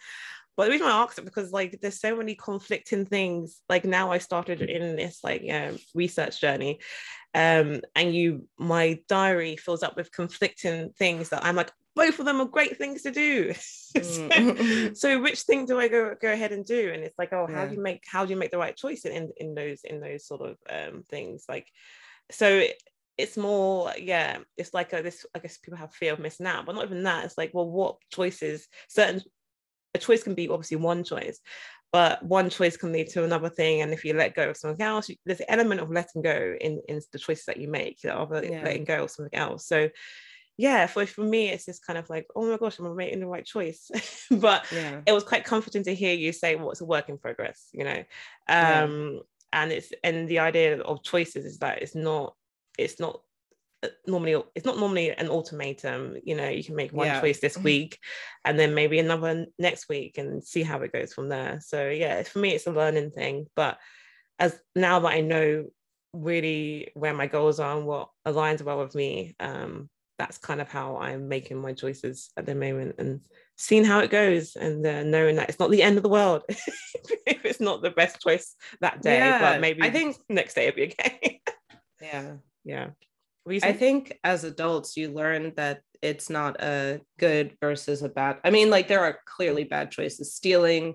But 0.56 0.64
the 0.64 0.70
reason 0.72 0.88
I 0.88 1.02
asked 1.02 1.18
it 1.18 1.24
because 1.24 1.52
like 1.52 1.78
there's 1.80 2.00
so 2.00 2.16
many 2.16 2.34
conflicting 2.34 3.04
things. 3.04 3.60
Like 3.68 3.84
now 3.84 4.10
I 4.10 4.18
started 4.18 4.62
in 4.62 4.96
this 4.96 5.20
like 5.22 5.44
um, 5.52 5.78
research 5.94 6.40
journey, 6.40 6.80
um, 7.34 7.82
and 7.94 8.14
you 8.14 8.48
my 8.58 8.98
diary 9.08 9.56
fills 9.56 9.82
up 9.82 9.96
with 9.96 10.10
conflicting 10.12 10.90
things 10.98 11.28
that 11.28 11.44
I'm 11.44 11.56
like, 11.56 11.70
both 11.98 12.20
of 12.20 12.26
them 12.26 12.40
are 12.40 12.46
great 12.46 12.78
things 12.78 13.02
to 13.02 13.10
do. 13.10 13.52
so, 13.52 14.00
mm. 14.00 14.96
so, 14.96 15.20
which 15.20 15.40
thing 15.40 15.66
do 15.66 15.80
I 15.80 15.88
go 15.88 16.14
go 16.20 16.32
ahead 16.32 16.52
and 16.52 16.64
do? 16.64 16.92
And 16.94 17.02
it's 17.02 17.18
like, 17.18 17.32
oh, 17.32 17.46
how 17.46 17.62
yeah. 17.62 17.66
do 17.66 17.74
you 17.74 17.82
make 17.82 18.04
how 18.06 18.24
do 18.24 18.30
you 18.30 18.38
make 18.38 18.52
the 18.52 18.58
right 18.58 18.76
choice 18.76 19.04
in 19.04 19.12
in 19.12 19.32
in 19.36 19.54
those 19.54 19.80
in 19.82 20.00
those 20.00 20.24
sort 20.24 20.42
of 20.42 20.56
um, 20.70 21.02
things? 21.10 21.44
Like, 21.48 21.66
so 22.30 22.64
it's 23.18 23.36
more, 23.36 23.92
yeah, 23.98 24.38
it's 24.56 24.72
like 24.72 24.92
a, 24.92 25.02
this. 25.02 25.26
I 25.34 25.40
guess 25.40 25.58
people 25.58 25.78
have 25.78 25.92
fear 25.92 26.12
of 26.12 26.20
missing 26.20 26.46
out, 26.46 26.66
but 26.66 26.76
not 26.76 26.84
even 26.84 27.02
that. 27.02 27.24
It's 27.24 27.36
like, 27.36 27.50
well, 27.52 27.68
what 27.68 27.96
choices? 28.12 28.68
Certain 28.88 29.20
a 29.94 29.98
choice 29.98 30.22
can 30.22 30.34
be 30.34 30.48
obviously 30.48 30.76
one 30.76 31.02
choice, 31.02 31.40
but 31.92 32.22
one 32.22 32.50
choice 32.50 32.76
can 32.76 32.92
lead 32.92 33.08
to 33.08 33.24
another 33.24 33.48
thing 33.48 33.80
and 33.80 33.92
if 33.92 34.04
you 34.04 34.12
let 34.12 34.34
go 34.34 34.50
of 34.50 34.56
something 34.56 34.84
else 34.84 35.10
there's 35.24 35.40
an 35.40 35.46
element 35.48 35.80
of 35.80 35.90
letting 35.90 36.22
go 36.22 36.54
in 36.60 36.82
in 36.88 37.00
the 37.12 37.18
choices 37.18 37.46
that 37.46 37.56
you 37.56 37.68
make 37.68 38.02
you 38.04 38.10
know, 38.10 38.16
of 38.16 38.44
yeah. 38.44 38.62
letting 38.62 38.84
go 38.84 39.04
of 39.04 39.10
something 39.10 39.38
else 39.38 39.66
so 39.66 39.88
yeah, 40.58 40.88
for, 40.88 41.06
for 41.06 41.22
me, 41.22 41.50
it's 41.50 41.66
just 41.66 41.86
kind 41.86 41.96
of 41.98 42.10
like, 42.10 42.26
oh 42.34 42.50
my 42.50 42.56
gosh, 42.56 42.80
I'm 42.80 42.96
making 42.96 43.20
the 43.20 43.28
right 43.28 43.46
choice. 43.46 43.90
but 44.30 44.66
yeah. 44.72 45.00
it 45.06 45.12
was 45.12 45.22
quite 45.22 45.44
comforting 45.44 45.84
to 45.84 45.94
hear 45.94 46.14
you 46.14 46.32
say 46.32 46.56
what's 46.56 46.82
well, 46.82 46.86
a 46.86 46.90
work 46.90 47.08
in 47.08 47.16
progress, 47.16 47.68
you 47.72 47.84
know. 47.84 48.04
Um, 48.48 49.12
yeah. 49.14 49.20
and 49.52 49.72
it's 49.72 49.92
and 50.02 50.28
the 50.28 50.40
idea 50.40 50.80
of 50.80 51.04
choices 51.04 51.44
is 51.44 51.58
that 51.58 51.80
it's 51.80 51.94
not 51.94 52.34
it's 52.76 52.98
not 52.98 53.20
uh, 53.84 53.88
normally 54.08 54.42
it's 54.56 54.66
not 54.66 54.78
normally 54.78 55.10
an 55.10 55.28
ultimatum 55.28 56.16
you 56.24 56.34
know 56.34 56.48
you 56.48 56.64
can 56.64 56.74
make 56.74 56.92
one 56.92 57.06
yeah. 57.06 57.20
choice 57.20 57.38
this 57.38 57.56
week 57.56 57.98
and 58.44 58.58
then 58.58 58.74
maybe 58.74 58.98
another 58.98 59.46
next 59.58 59.88
week 59.88 60.18
and 60.18 60.42
see 60.42 60.64
how 60.64 60.80
it 60.80 60.92
goes 60.92 61.14
from 61.14 61.28
there 61.28 61.60
so 61.64 61.88
yeah 61.88 62.22
for 62.24 62.40
me 62.40 62.50
it's 62.50 62.66
a 62.66 62.72
learning 62.72 63.10
thing 63.12 63.46
but 63.54 63.78
as 64.40 64.58
now 64.74 64.98
that 64.98 65.12
i 65.12 65.20
know 65.20 65.64
really 66.12 66.90
where 66.94 67.14
my 67.14 67.28
goals 67.28 67.60
are 67.60 67.76
and 67.76 67.86
what 67.86 68.08
aligns 68.26 68.62
well 68.62 68.80
with 68.80 68.94
me 68.96 69.36
um 69.38 69.88
that's 70.18 70.38
kind 70.38 70.60
of 70.60 70.68
how 70.68 70.96
I'm 70.96 71.28
making 71.28 71.60
my 71.60 71.72
choices 71.72 72.30
at 72.36 72.46
the 72.46 72.54
moment 72.54 72.96
and 72.98 73.20
seeing 73.56 73.84
how 73.84 74.00
it 74.00 74.10
goes 74.10 74.56
and 74.56 74.86
uh, 74.86 75.02
knowing 75.04 75.36
that 75.36 75.48
it's 75.48 75.58
not 75.58 75.70
the 75.70 75.82
end 75.82 75.96
of 75.96 76.02
the 76.02 76.08
world 76.08 76.42
if 76.48 77.44
it's 77.44 77.60
not 77.60 77.82
the 77.82 77.90
best 77.90 78.20
choice 78.20 78.54
that 78.80 79.00
day, 79.00 79.18
yeah, 79.18 79.38
but 79.38 79.60
maybe 79.60 79.82
I 79.82 79.90
think 79.90 80.16
next 80.28 80.54
day 80.54 80.66
it'll 80.66 80.76
be 80.76 80.84
okay. 80.86 81.40
yeah. 82.00 82.32
Yeah. 82.64 82.88
I 83.62 83.72
think 83.72 84.18
as 84.24 84.44
adults, 84.44 84.96
you 84.96 85.08
learn 85.08 85.54
that 85.56 85.80
it's 86.02 86.28
not 86.28 86.60
a 86.62 87.00
good 87.18 87.56
versus 87.60 88.02
a 88.02 88.08
bad. 88.08 88.38
I 88.44 88.50
mean, 88.50 88.68
like 88.68 88.88
there 88.88 89.02
are 89.04 89.20
clearly 89.24 89.64
bad 89.64 89.90
choices, 89.90 90.34
stealing, 90.34 90.94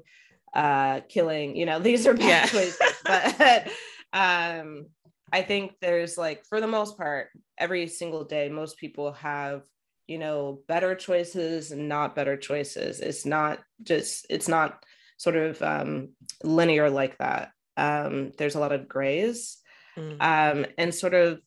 uh, 0.54 1.02
killing, 1.10 1.56
you 1.56 1.66
know, 1.66 1.80
these 1.80 2.06
are 2.06 2.14
bad 2.14 2.28
yeah. 2.28 2.46
choices. 2.48 2.80
But 3.06 3.70
um, 4.14 4.86
I 5.34 5.42
think 5.42 5.74
there's 5.82 6.16
like, 6.18 6.46
for 6.46 6.62
the 6.62 6.68
most 6.68 6.96
part, 6.96 7.30
every 7.58 7.88
single 7.88 8.24
day, 8.24 8.50
most 8.50 8.78
people 8.78 9.14
have, 9.14 9.64
you 10.06 10.20
know, 10.20 10.62
better 10.68 10.94
choices 10.94 11.72
and 11.72 11.90
not 11.90 12.16
better 12.16 12.38
choices. 12.38 13.00
It's 13.00 13.26
not 13.26 13.60
just, 13.82 14.28
it's 14.30 14.48
not 14.48 14.86
sort 15.18 15.36
of 15.36 15.60
um, 15.62 16.10
linear 16.44 16.90
like 16.90 17.18
that. 17.18 17.50
Um, 17.78 18.32
there's 18.38 18.54
a 18.54 18.60
lot 18.60 18.74
of 18.74 18.88
grays. 18.88 19.58
Mm. 19.98 20.22
Um, 20.22 20.66
and 20.78 20.94
sort 20.94 21.16
of 21.16 21.42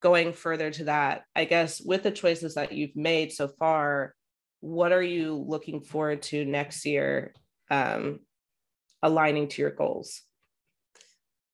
going 0.00 0.32
further 0.32 0.70
to 0.70 0.84
that, 0.84 1.24
I 1.34 1.44
guess 1.44 1.80
with 1.80 2.04
the 2.04 2.12
choices 2.12 2.54
that 2.54 2.70
you've 2.70 2.94
made 2.94 3.32
so 3.32 3.48
far, 3.48 4.14
what 4.60 4.92
are 4.92 5.02
you 5.02 5.34
looking 5.34 5.80
forward 5.80 6.22
to 6.22 6.44
next 6.44 6.86
year 6.86 7.34
um, 7.68 8.20
aligning 9.02 9.48
to 9.48 9.62
your 9.62 9.72
goals? 9.72 10.22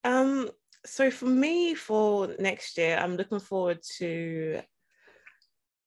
Um, 0.05 0.51
so 0.85 1.11
for 1.11 1.27
me, 1.27 1.75
for 1.75 2.35
next 2.39 2.77
year, 2.77 2.97
I'm 2.99 3.17
looking 3.17 3.41
forward 3.41 3.81
to, 3.99 4.61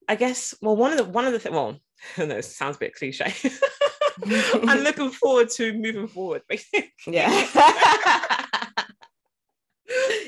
I 0.08 0.16
guess, 0.16 0.56
well, 0.62 0.76
one 0.76 0.92
of 0.92 0.98
the 0.98 1.06
one 1.06 1.26
of 1.26 1.34
the 1.34 1.40
things, 1.40 1.54
well, 1.54 1.78
I 2.18 2.26
know 2.26 2.38
it 2.38 2.46
sounds 2.46 2.78
a 2.78 2.80
bit 2.80 2.96
cliche. 2.96 3.34
I'm 4.24 4.80
looking 4.80 5.12
forward 5.12 5.50
to 5.52 5.74
moving 5.74 6.08
forward, 6.08 6.44
basically. 6.50 6.94
Yeah. 7.08 7.30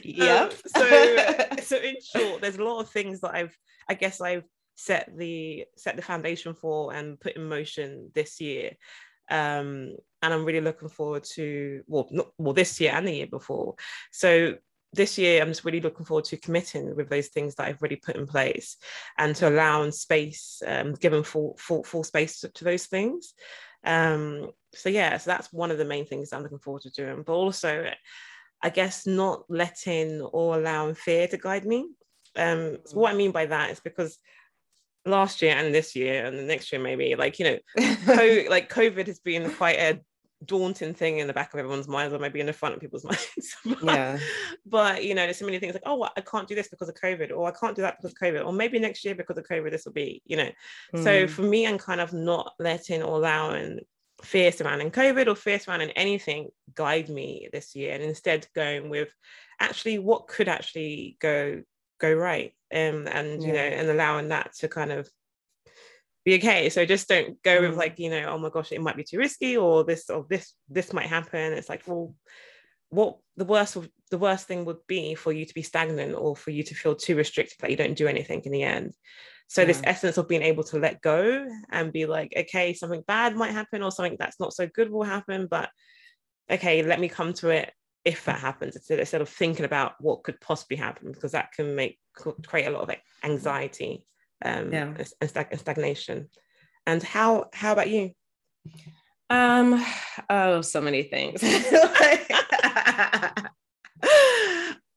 yeah. 0.04 0.50
Um, 0.50 0.52
so, 0.68 1.26
so 1.64 1.78
in 1.78 1.96
short, 2.02 2.42
there's 2.42 2.58
a 2.58 2.64
lot 2.64 2.80
of 2.80 2.90
things 2.90 3.22
that 3.22 3.36
I've, 3.36 3.58
I 3.90 3.94
guess, 3.94 4.22
I've 4.22 4.46
set 4.76 5.12
the 5.18 5.66
set 5.76 5.96
the 5.96 6.02
foundation 6.02 6.54
for 6.54 6.94
and 6.94 7.20
put 7.20 7.36
in 7.36 7.50
motion 7.50 8.12
this 8.14 8.40
year. 8.40 8.72
Um, 9.30 9.96
and 10.28 10.34
I'm 10.34 10.46
really 10.46 10.62
looking 10.62 10.90
forward 10.90 11.24
to 11.36 11.82
well, 11.88 12.08
not, 12.12 12.28
well 12.38 12.54
this 12.54 12.82
year 12.82 12.92
and 12.94 13.08
the 13.08 13.14
year 13.14 13.28
before. 13.28 13.76
So 14.12 14.56
this 14.94 15.18
year, 15.18 15.42
I'm 15.42 15.50
just 15.50 15.64
really 15.64 15.80
looking 15.80 16.06
forward 16.06 16.26
to 16.26 16.38
committing 16.38 16.96
with 16.96 17.10
those 17.10 17.28
things 17.28 17.56
that 17.56 17.68
I've 17.68 17.82
already 17.82 17.96
put 17.96 18.18
in 18.18 18.28
place, 18.28 18.76
and 19.18 19.34
to 19.38 19.48
allowing 19.48 19.92
space, 19.92 20.62
um, 20.68 20.94
giving 20.94 21.24
full 21.24 21.56
full 21.58 21.84
full 21.84 22.04
space 22.04 22.42
to, 22.42 22.50
to 22.50 22.64
those 22.66 22.88
things. 22.88 23.34
Um, 23.86 24.52
so 24.74 24.90
yeah, 24.90 25.18
so 25.18 25.32
that's 25.32 25.54
one 25.54 25.72
of 25.72 25.78
the 25.78 25.86
main 25.86 26.06
things 26.06 26.34
I'm 26.34 26.44
looking 26.44 26.60
forward 26.60 26.82
to 26.84 26.92
doing. 26.92 27.24
But 27.26 27.34
also, 27.34 27.90
I 28.62 28.70
guess 28.70 29.08
not 29.08 29.44
letting 29.48 30.22
or 30.22 30.58
allowing 30.58 30.96
fear 30.96 31.28
to 31.30 31.38
guide 31.38 31.66
me. 31.66 31.88
Um, 32.36 32.80
so 32.86 32.98
what 32.98 33.14
I 33.14 33.18
mean 33.18 33.32
by 33.32 33.46
that 33.46 33.72
is 33.72 33.80
because 33.80 34.18
last 35.06 35.42
year 35.42 35.56
and 35.56 35.74
this 35.74 35.96
year 35.96 36.26
and 36.26 36.38
the 36.38 36.44
next 36.44 36.72
year 36.72 36.82
maybe, 36.82 37.16
like 37.16 37.40
you 37.40 37.46
know, 37.46 37.58
co- 38.06 38.50
like 38.50 38.72
COVID 38.72 39.08
has 39.08 39.20
been 39.20 39.50
quite 39.52 39.80
a 39.80 40.00
daunting 40.46 40.94
thing 40.94 41.18
in 41.18 41.28
the 41.28 41.34
back 41.34 41.54
of 41.54 41.60
everyone's 41.60 41.88
minds 41.88 42.14
or 42.14 42.20
maybe 42.20 42.40
in 42.40 42.46
the 42.46 42.54
front 42.54 42.76
of 42.76 42.82
people's 42.82 43.04
minds 43.06 43.56
but, 43.66 43.84
yeah 43.84 44.20
but 44.66 45.04
you 45.04 45.16
know 45.16 45.24
there's 45.24 45.38
so 45.38 45.46
many 45.46 45.60
things 45.60 45.74
like 45.74 45.84
oh 45.86 46.08
i 46.16 46.22
can't 46.22 46.48
do 46.48 46.56
this 46.56 46.68
because 46.68 46.90
of 46.90 46.96
covid 46.96 47.32
or 47.32 47.48
i 47.48 47.52
can't 47.52 47.76
do 47.76 47.82
that 47.82 47.98
because 47.98 48.12
of 48.12 48.18
covid 48.18 48.46
or 48.46 48.54
maybe 48.54 48.78
next 48.78 49.04
year 49.04 49.16
because 49.16 49.38
of 49.38 49.48
covid 49.48 49.72
this 49.72 49.86
will 49.86 49.94
be 49.94 50.22
you 50.26 50.38
know 50.38 50.50
mm. 50.96 51.04
so 51.04 51.26
hmm. 51.26 51.32
for 51.32 51.42
me 51.42 51.66
i'm 51.66 51.78
kind 51.78 52.00
of 52.00 52.14
not 52.14 52.54
letting 52.60 53.02
or 53.02 53.18
allowing 53.18 53.80
fear 54.22 54.52
surrounding 54.52 54.92
covid 54.92 55.28
or 55.28 55.36
fear 55.36 55.60
surrounding 55.60 55.92
anything 55.92 56.50
guide 56.76 57.10
me 57.10 57.50
this 57.52 57.76
year 57.76 57.94
and 57.94 58.04
instead 58.04 58.48
going 58.54 58.90
with 58.90 59.10
actually 59.60 59.98
what 59.98 60.28
could 60.28 60.48
actually 60.48 61.18
go 61.20 61.62
go 62.00 62.14
right 62.14 62.54
um, 62.74 63.08
and 63.08 63.42
you 63.42 63.54
know 63.54 63.60
and 63.60 63.90
allowing 63.90 64.28
that 64.28 64.54
to 64.54 64.68
kind 64.68 64.92
of 64.92 65.10
be 66.28 66.36
okay. 66.36 66.68
So 66.68 66.86
just 66.86 67.08
don't 67.08 67.42
go 67.42 67.62
with 67.62 67.76
mm. 67.76 67.78
like, 67.78 68.00
you 68.00 68.10
know, 68.10 68.26
oh 68.28 68.38
my 68.38 68.50
gosh, 68.50 68.74
it 68.74 68.82
might 68.82 68.98
be 68.98 69.06
too 69.06 69.18
risky 69.18 69.56
or 69.56 69.86
this 69.86 70.10
or 70.10 70.26
this, 70.30 70.56
this 70.68 70.92
might 70.92 71.06
happen. 71.06 71.54
It's 71.54 71.70
like, 71.70 71.84
well, 71.88 72.14
what 72.90 73.18
the 73.38 73.46
worst 73.46 73.78
of 73.78 73.90
the 74.12 74.18
worst 74.18 74.46
thing 74.46 74.66
would 74.66 74.86
be 74.88 75.16
for 75.16 75.32
you 75.32 75.46
to 75.46 75.54
be 75.54 75.62
stagnant 75.62 76.16
or 76.16 76.36
for 76.36 76.52
you 76.52 76.64
to 76.64 76.76
feel 76.76 76.96
too 76.96 77.16
restricted 77.16 77.58
that 77.62 77.72
you 77.72 77.78
don't 77.78 77.96
do 77.96 78.08
anything 78.08 78.42
in 78.44 78.52
the 78.52 78.64
end. 78.64 78.94
So 79.48 79.62
yeah. 79.62 79.68
this 79.68 79.82
essence 79.86 80.18
of 80.18 80.28
being 80.28 80.42
able 80.42 80.66
to 80.66 80.80
let 80.80 81.00
go 81.00 81.48
and 81.72 81.94
be 81.94 82.06
like, 82.06 82.34
okay, 82.36 82.74
something 82.74 83.04
bad 83.08 83.38
might 83.38 83.52
happen 83.52 83.82
or 83.82 83.92
something 83.92 84.18
that's 84.20 84.40
not 84.40 84.54
so 84.54 84.68
good 84.68 84.92
will 84.92 85.04
happen, 85.04 85.48
but 85.50 85.70
okay, 86.52 86.84
let 86.84 87.00
me 87.00 87.08
come 87.08 87.32
to 87.36 87.52
it 87.52 87.72
if 88.04 88.26
that 88.26 88.40
happens 88.40 88.76
instead 88.76 89.22
of 89.22 89.30
thinking 89.30 89.64
about 89.64 89.94
what 90.02 90.24
could 90.24 90.42
possibly 90.42 90.76
happen 90.76 91.14
because 91.14 91.32
that 91.32 91.54
can 91.54 91.74
make 91.74 91.98
create 92.46 92.66
a 92.66 92.72
lot 92.72 92.90
of 92.90 92.96
anxiety 93.24 94.06
um, 94.44 94.72
yeah. 94.72 94.94
and, 95.22 95.30
stag- 95.30 95.58
stagnation. 95.58 96.30
And 96.86 97.04
how 97.04 97.50
how 97.54 97.74
about 97.74 97.90
you? 97.90 98.12
Um, 99.30 99.86
oh, 100.30 100.62
so 100.62 100.82
many 100.82 101.04
things. 101.04 101.44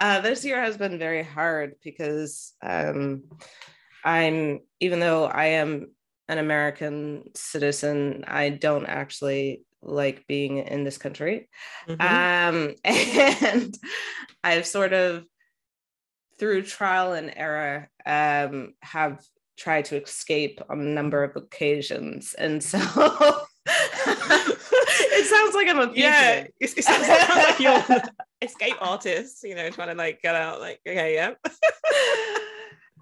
uh, 0.01 0.21
this 0.21 0.45
year 0.45 0.63
has 0.63 0.77
been 0.77 0.99
very 0.99 1.23
hard 1.23 1.75
because 1.83 2.53
um, 2.63 3.25
I'm 4.05 4.61
even 4.81 5.01
though 5.01 5.25
I 5.25 5.47
am 5.47 5.89
an 6.29 6.39
American 6.39 7.25
citizen, 7.35 8.25
I 8.27 8.51
don't 8.51 8.87
actually 8.87 9.65
like 9.83 10.27
being 10.29 10.59
in 10.59 10.85
this 10.85 10.99
country. 10.99 11.49
Mm-hmm. 11.89 12.01
Um, 12.01 12.75
and 12.85 13.75
I've 14.45 14.67
sort 14.67 14.93
of 14.93 15.25
through 16.41 16.63
trial 16.63 17.13
and 17.13 17.33
error 17.37 17.89
um, 18.07 18.73
have 18.81 19.23
tried 19.57 19.85
to 19.85 20.03
escape 20.03 20.61
on 20.71 20.81
a 20.81 20.85
number 20.85 21.23
of 21.23 21.37
occasions. 21.37 22.35
And 22.37 22.65
so 22.65 22.79
it 23.67 25.27
sounds 25.27 25.55
like 25.55 25.69
i'm 25.69 25.79
a 25.79 25.93
yeah. 25.95 26.47
it, 26.61 26.79
it 26.79 26.85
sounds 26.85 27.07
like 27.07 27.61
you're 27.61 28.03
escape 28.43 28.77
artist 28.81 29.43
you 29.43 29.55
know 29.55 29.69
trying 29.71 29.89
to 29.89 29.95
like 29.95 30.23
get 30.23 30.35
out 30.35 30.61
like 30.61 30.81
okay 30.89 31.15
yeah 31.15 31.35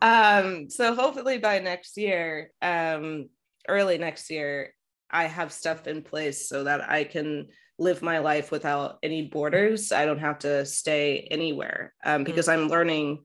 um 0.03 0.69
so 0.69 0.95
hopefully 0.95 1.39
by 1.39 1.61
next 1.61 1.97
year 1.97 2.51
um 2.61 3.29
early 3.69 3.99
next 3.99 4.31
year 4.31 4.75
i 5.11 5.25
have 5.25 5.53
stuff 5.53 5.87
in 5.87 6.03
place 6.03 6.49
so 6.49 6.65
that 6.65 6.91
i 6.91 7.05
can 7.05 7.47
live 7.79 8.03
my 8.03 8.19
life 8.19 8.51
without 8.51 8.99
any 9.03 9.23
borders. 9.23 9.93
I 9.93 10.05
don't 10.05 10.19
have 10.19 10.41
to 10.41 10.65
stay 10.67 11.29
anywhere 11.31 11.95
um, 12.05 12.25
because 12.25 12.49
mm-hmm. 12.49 12.65
I'm 12.65 12.69
learning, 12.69 13.25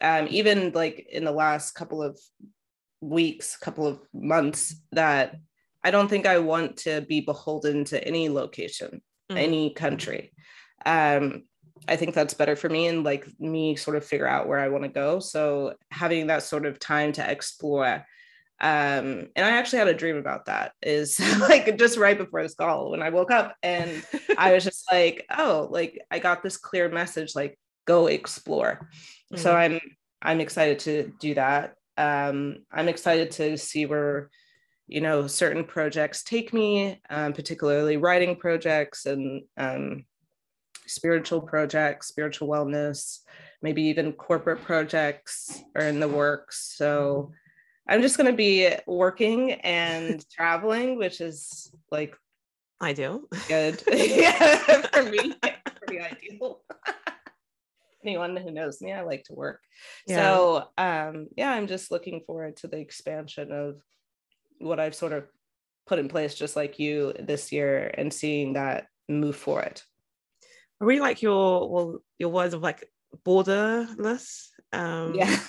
um, 0.00 0.28
even 0.30 0.72
like 0.72 1.08
in 1.10 1.24
the 1.24 1.32
last 1.32 1.72
couple 1.72 2.02
of 2.02 2.18
weeks, 3.00 3.56
couple 3.56 3.86
of 3.86 4.00
months, 4.12 4.76
that 4.92 5.36
I 5.84 5.90
don't 5.90 6.08
think 6.08 6.26
I 6.26 6.38
want 6.38 6.78
to 6.78 7.00
be 7.02 7.20
beholden 7.20 7.84
to 7.86 8.06
any 8.06 8.28
location, 8.28 9.02
mm-hmm. 9.30 9.36
any 9.36 9.70
country. 9.70 10.32
Um, 10.86 11.44
I 11.86 11.96
think 11.96 12.14
that's 12.14 12.34
better 12.34 12.56
for 12.56 12.68
me 12.68 12.86
and 12.86 13.04
like 13.04 13.26
me 13.40 13.76
sort 13.76 13.96
of 13.96 14.04
figure 14.04 14.26
out 14.26 14.48
where 14.48 14.58
I 14.58 14.68
want 14.68 14.84
to 14.84 14.90
go. 14.90 15.20
So 15.20 15.74
having 15.90 16.26
that 16.26 16.42
sort 16.42 16.66
of 16.66 16.78
time 16.78 17.12
to 17.12 17.30
explore 17.30 18.04
um 18.60 19.28
and 19.36 19.46
i 19.46 19.50
actually 19.50 19.78
had 19.78 19.88
a 19.88 19.94
dream 19.94 20.16
about 20.16 20.46
that 20.46 20.72
is 20.82 21.20
like 21.40 21.76
just 21.78 21.96
right 21.96 22.18
before 22.18 22.42
this 22.42 22.54
call 22.54 22.90
when 22.90 23.02
i 23.02 23.10
woke 23.10 23.30
up 23.30 23.56
and 23.62 24.02
i 24.36 24.52
was 24.52 24.64
just 24.64 24.84
like 24.92 25.24
oh 25.36 25.68
like 25.70 26.00
i 26.10 26.18
got 26.18 26.42
this 26.42 26.56
clear 26.56 26.88
message 26.88 27.34
like 27.34 27.58
go 27.86 28.06
explore. 28.06 28.88
Mm-hmm. 29.32 29.42
so 29.42 29.54
i'm 29.54 29.80
i'm 30.20 30.40
excited 30.40 30.80
to 30.80 31.12
do 31.20 31.34
that. 31.34 31.74
Um 31.96 32.64
i'm 32.72 32.88
excited 32.88 33.30
to 33.32 33.56
see 33.56 33.86
where 33.86 34.30
you 34.86 35.00
know 35.00 35.26
certain 35.26 35.64
projects 35.64 36.22
take 36.22 36.52
me 36.52 37.00
um, 37.10 37.32
particularly 37.32 37.96
writing 37.96 38.36
projects 38.36 39.06
and 39.06 39.42
um, 39.56 40.04
spiritual 40.86 41.42
projects 41.42 42.08
spiritual 42.08 42.48
wellness 42.48 43.20
maybe 43.62 43.82
even 43.82 44.12
corporate 44.12 44.62
projects 44.62 45.62
are 45.74 45.82
in 45.82 46.00
the 46.00 46.08
works. 46.08 46.74
So 46.76 47.32
I'm 47.88 48.02
just 48.02 48.18
going 48.18 48.30
to 48.30 48.36
be 48.36 48.70
working 48.86 49.52
and 49.52 50.24
traveling, 50.30 50.98
which 50.98 51.20
is 51.20 51.72
like 51.90 52.14
I 52.80 52.92
do 52.92 53.28
Good. 53.48 53.82
yeah, 53.92 54.56
for 54.92 55.02
me, 55.04 55.34
pretty 55.76 56.00
ideal. 56.00 56.60
Anyone 58.04 58.36
who 58.36 58.52
knows 58.52 58.80
me, 58.80 58.92
I 58.92 59.02
like 59.02 59.24
to 59.24 59.34
work. 59.34 59.60
Yeah. 60.06 60.16
So, 60.16 60.68
um, 60.78 61.28
yeah, 61.36 61.50
I'm 61.50 61.66
just 61.66 61.90
looking 61.90 62.22
forward 62.26 62.56
to 62.58 62.68
the 62.68 62.78
expansion 62.78 63.50
of 63.50 63.80
what 64.58 64.78
I've 64.78 64.94
sort 64.94 65.12
of 65.12 65.24
put 65.86 65.98
in 65.98 66.08
place, 66.08 66.34
just 66.34 66.54
like 66.54 66.78
you 66.78 67.14
this 67.18 67.50
year, 67.50 67.92
and 67.96 68.12
seeing 68.12 68.52
that 68.52 68.86
move 69.08 69.34
forward. 69.34 69.80
I 70.80 70.84
really 70.84 71.00
like 71.00 71.22
your 71.22 71.68
well 71.68 71.98
your 72.18 72.28
words 72.28 72.54
of 72.54 72.62
like 72.62 72.88
borderless. 73.26 74.48
Um, 74.72 75.14
yeah 75.14 75.40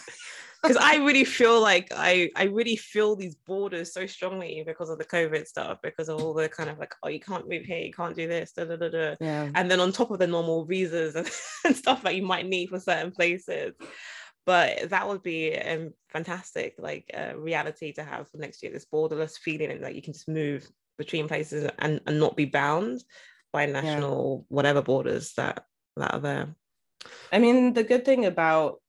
because 0.61 0.77
I 0.77 0.95
really 0.97 1.23
feel 1.23 1.61
like 1.61 1.91
I 1.95 2.29
I 2.35 2.43
really 2.43 2.75
feel 2.75 3.15
these 3.15 3.35
borders 3.35 3.93
so 3.93 4.05
strongly 4.05 4.63
because 4.65 4.89
of 4.89 4.97
the 4.97 5.05
COVID 5.05 5.47
stuff, 5.47 5.79
because 5.81 6.09
of 6.09 6.21
all 6.21 6.33
the 6.33 6.49
kind 6.49 6.69
of 6.69 6.77
like, 6.77 6.93
oh, 7.03 7.09
you 7.09 7.19
can't 7.19 7.47
move 7.47 7.63
here, 7.63 7.79
you 7.79 7.93
can't 7.93 8.15
do 8.15 8.27
this, 8.27 8.51
da, 8.51 8.65
da, 8.65 8.75
da, 8.75 8.89
da. 8.89 9.15
Yeah. 9.21 9.49
and 9.55 9.71
then 9.71 9.79
on 9.79 9.91
top 9.91 10.11
of 10.11 10.19
the 10.19 10.27
normal 10.27 10.65
visas 10.65 11.15
and, 11.15 11.29
and 11.65 11.75
stuff 11.75 12.03
that 12.03 12.15
you 12.15 12.23
might 12.23 12.47
need 12.47 12.69
for 12.69 12.79
certain 12.79 13.11
places. 13.11 13.73
But 14.45 14.89
that 14.89 15.07
would 15.07 15.21
be 15.21 15.51
a 15.51 15.75
um, 15.75 15.93
fantastic 16.09 16.75
like 16.77 17.09
uh, 17.13 17.37
reality 17.37 17.93
to 17.93 18.03
have 18.03 18.29
for 18.29 18.37
next 18.37 18.63
year. 18.63 18.71
This 18.71 18.87
borderless 18.91 19.37
feeling 19.37 19.71
and 19.71 19.83
that 19.83 19.95
you 19.95 20.01
can 20.01 20.13
just 20.13 20.27
move 20.27 20.67
between 20.97 21.27
places 21.27 21.69
and, 21.79 22.01
and 22.05 22.19
not 22.19 22.35
be 22.35 22.45
bound 22.45 23.03
by 23.53 23.65
national 23.65 24.45
yeah. 24.49 24.55
whatever 24.55 24.81
borders 24.81 25.33
that 25.33 25.65
that 25.97 26.13
are 26.13 26.19
there. 26.19 26.55
I 27.31 27.39
mean, 27.39 27.73
the 27.73 27.83
good 27.83 28.05
thing 28.05 28.25
about 28.25 28.81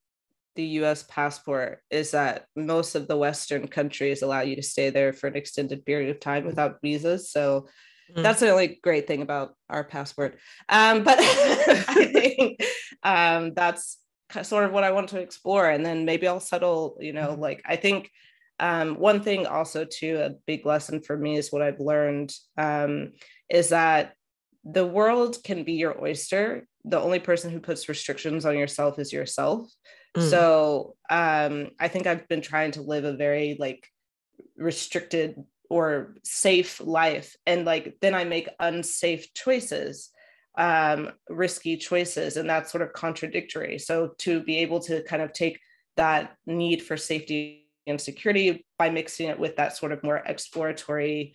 the 0.57 0.65
US 0.65 1.05
passport 1.05 1.81
is 1.91 2.11
that 2.13 2.47
most 2.57 2.95
of 2.95 3.09
the 3.09 3.17
Western 3.17 3.69
countries 3.69 4.23
allow 4.23 4.41
you 4.41 4.57
to 4.57 4.63
stay 4.63 4.91
there 4.91 5.13
for 5.13 5.27
an 5.27 5.37
extended 5.37 5.85
period 5.85 6.11
of 6.11 6.21
time 6.21 6.45
without 6.45 6.79
visas. 6.83 7.31
So 7.31 7.69
mm. 8.15 8.23
that's 8.23 8.41
the 8.41 8.51
only 8.51 8.81
great 8.83 9.07
thing 9.07 9.23
about 9.23 9.55
our 9.69 9.85
passport. 9.85 10.39
Um, 10.69 11.05
but 11.05 11.19
I 11.21 12.11
think 12.13 12.63
um, 13.03 13.55
that's 13.55 13.99
sort 14.43 14.65
of 14.65 14.73
what 14.73 14.85
I 14.85 14.93
want 14.93 15.09
to 15.11 15.21
explore. 15.21 15.69
And 15.69 15.85
then 15.85 16.05
maybe 16.05 16.27
I'll 16.27 16.41
settle, 16.41 16.97
you 17.01 17.13
know, 17.13 17.31
mm-hmm. 17.31 17.41
like 17.41 17.63
I 17.65 17.77
think 17.77 18.11
um, 18.59 18.97
one 18.97 19.23
thing 19.23 19.47
also 19.47 19.85
too, 19.85 20.19
a 20.21 20.35
big 20.47 20.67
lesson 20.67 21.01
for 21.01 21.17
me 21.17 21.37
is 21.37 21.51
what 21.51 21.63
I've 21.63 21.81
learned 21.81 22.35
um, 22.59 23.13
is 23.49 23.71
that 23.71 24.13
the 24.65 24.87
world 24.87 25.39
can 25.43 25.65
be 25.65 25.73
your 25.73 26.01
oyster. 26.03 26.67
The 26.85 27.01
only 27.01 27.19
person 27.19 27.51
who 27.51 27.61
puts 27.61 27.89
restrictions 27.89 28.45
on 28.45 28.59
yourself 28.59 28.99
is 28.99 29.13
yourself. 29.13 29.71
Mm. 30.17 30.31
So 30.31 30.97
um, 31.09 31.71
I 31.79 31.89
think 31.89 32.07
I've 32.07 32.27
been 32.29 32.43
trying 32.43 32.73
to 32.73 32.83
live 32.83 33.05
a 33.05 33.17
very 33.17 33.57
like 33.59 33.87
restricted 34.57 35.43
or 35.69 36.17
safe 36.25 36.81
life. 36.81 37.37
And 37.47 37.65
like 37.65 37.97
then 38.01 38.15
I 38.15 38.25
make 38.25 38.49
unsafe 38.59 39.33
choices, 39.35 40.11
um, 40.59 41.13
risky 41.29 41.77
choices, 41.77 42.37
and 42.37 42.51
that's 42.51 42.73
sort 42.73 42.83
of 42.83 42.93
contradictory. 42.93 43.79
So 43.79 44.15
to 44.19 44.43
be 44.43 44.59
able 44.59 44.81
to 44.81 45.03
kind 45.05 45.23
of 45.23 45.33
take 45.33 45.61
that 45.97 46.37
need 46.47 46.83
for 46.83 46.97
safety 46.97 47.69
and 47.87 48.01
security 48.01 48.67
by 48.79 48.91
mixing 48.91 49.29
it 49.29 49.39
with 49.39 49.57
that 49.57 49.77
sort 49.77 49.93
of 49.93 50.03
more 50.03 50.23
exploratory 50.27 51.35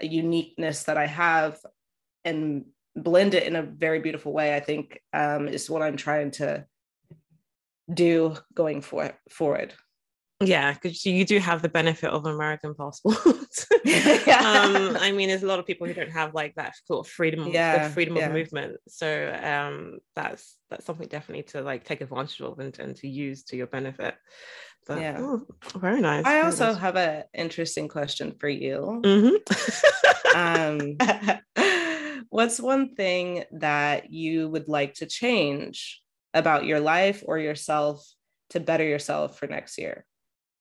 uniqueness 0.00 0.84
that 0.84 0.96
I 0.96 1.06
have 1.06 1.58
and 2.24 2.66
blend 2.94 3.34
it 3.34 3.44
in 3.44 3.56
a 3.56 3.62
very 3.62 4.00
beautiful 4.00 4.32
way, 4.32 4.54
I 4.54 4.60
think 4.60 5.00
um, 5.12 5.48
is 5.48 5.68
what 5.68 5.82
I'm 5.82 5.96
trying 5.96 6.30
to 6.32 6.66
do 7.92 8.36
going 8.54 8.80
for, 8.80 9.12
forward. 9.30 9.74
Yeah, 10.40 10.74
because 10.74 11.06
you 11.06 11.24
do 11.24 11.38
have 11.38 11.62
the 11.62 11.68
benefit 11.70 12.10
of 12.10 12.26
American 12.26 12.74
passport. 12.74 13.16
yeah. 13.84 14.64
um, 14.66 14.96
I 15.00 15.10
mean, 15.10 15.28
there's 15.28 15.42
a 15.42 15.46
lot 15.46 15.58
of 15.58 15.66
people 15.66 15.86
who 15.86 15.94
don't 15.94 16.10
have 16.10 16.34
like 16.34 16.54
that 16.56 16.74
sort 16.84 17.06
of 17.06 17.10
freedom, 17.10 17.48
yeah, 17.48 17.88
freedom 17.88 18.16
yeah. 18.16 18.26
of 18.26 18.32
movement. 18.32 18.76
So 18.86 19.34
um, 19.42 19.98
that's 20.14 20.58
that's 20.68 20.84
something 20.84 21.08
definitely 21.08 21.44
to 21.44 21.62
like 21.62 21.84
take 21.84 22.02
advantage 22.02 22.40
of 22.42 22.58
and, 22.58 22.78
and 22.78 22.94
to 22.96 23.08
use 23.08 23.44
to 23.44 23.56
your 23.56 23.66
benefit. 23.66 24.14
But, 24.86 25.00
yeah, 25.00 25.16
oh, 25.18 25.46
very 25.74 26.02
nice. 26.02 26.26
I 26.26 26.32
very 26.32 26.44
also 26.44 26.66
nice. 26.66 26.80
have 26.80 26.96
an 26.96 27.24
interesting 27.32 27.88
question 27.88 28.34
for 28.38 28.48
you. 28.48 29.00
Mm-hmm. 29.02 30.36
um, 30.36 32.24
what's 32.28 32.60
one 32.60 32.94
thing 32.94 33.44
that 33.52 34.12
you 34.12 34.50
would 34.50 34.68
like 34.68 34.94
to 34.94 35.06
change 35.06 36.02
about 36.36 36.66
your 36.66 36.80
life 36.80 37.24
or 37.26 37.38
yourself 37.38 38.06
to 38.50 38.60
better 38.60 38.84
yourself 38.84 39.38
for 39.38 39.46
next 39.46 39.78
year? 39.78 40.04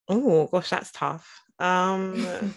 Oh 0.07 0.47
gosh, 0.47 0.69
that's 0.69 0.91
tough. 0.91 1.41
Um, 1.59 2.25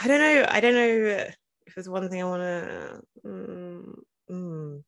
I 0.00 0.08
don't 0.08 0.20
know. 0.20 0.46
I 0.48 0.60
don't 0.60 0.74
know 0.74 1.26
if 1.66 1.74
there's 1.74 1.88
one 1.88 2.08
thing 2.08 2.22
I 2.22 2.24
want 2.24 2.42
to 2.42 3.02
mm, 3.26 3.94
mm, 4.30 4.82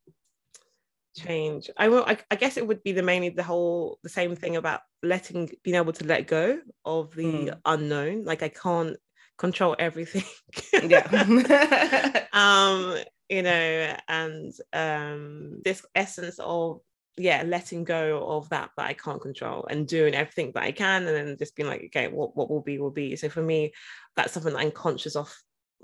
change. 1.17 1.71
I 1.77 1.89
will. 1.89 2.05
I, 2.07 2.19
I, 2.31 2.37
guess 2.37 2.57
it 2.57 2.67
would 2.67 2.83
be 2.83 2.93
the 2.93 3.03
mainly 3.03 3.29
the 3.29 3.43
whole 3.43 3.99
the 4.03 4.09
same 4.09 4.35
thing 4.37 4.57
about 4.57 4.81
letting 5.03 5.51
being 5.63 5.77
able 5.77 5.93
to 5.93 6.05
let 6.05 6.27
go 6.27 6.61
of 6.85 7.15
the 7.15 7.25
mm. 7.25 7.61
unknown. 7.65 8.25
Like 8.25 8.43
I 8.43 8.49
can't 8.49 8.97
control 9.39 9.77
everything. 9.79 10.25
yeah. 10.73 11.07
um, 12.33 12.97
you 13.29 13.43
know, 13.43 13.97
and 14.09 14.53
um, 14.73 15.61
this 15.65 15.85
essence 15.95 16.39
of 16.39 16.81
yeah, 17.17 17.43
letting 17.47 17.85
go 17.85 18.27
of 18.29 18.49
that 18.51 18.71
that 18.77 18.87
I 18.87 18.93
can't 18.93 19.21
control 19.21 19.67
and 19.71 19.87
doing 19.89 20.15
everything 20.15 20.53
that 20.55 20.63
I 20.63 20.73
can, 20.73 21.07
and 21.07 21.17
then 21.17 21.37
just 21.39 21.57
being 21.57 21.69
like, 21.69 21.85
okay, 21.87 22.09
what 22.09 22.37
what 22.37 22.51
will 22.51 22.63
be 22.63 22.79
will 22.79 22.91
be. 22.91 23.17
So 23.17 23.29
for 23.29 23.43
me, 23.43 23.73
that's 24.17 24.33
something 24.33 24.53
that 24.53 24.61
I'm 24.61 24.71
conscious 24.71 25.17
of 25.17 25.35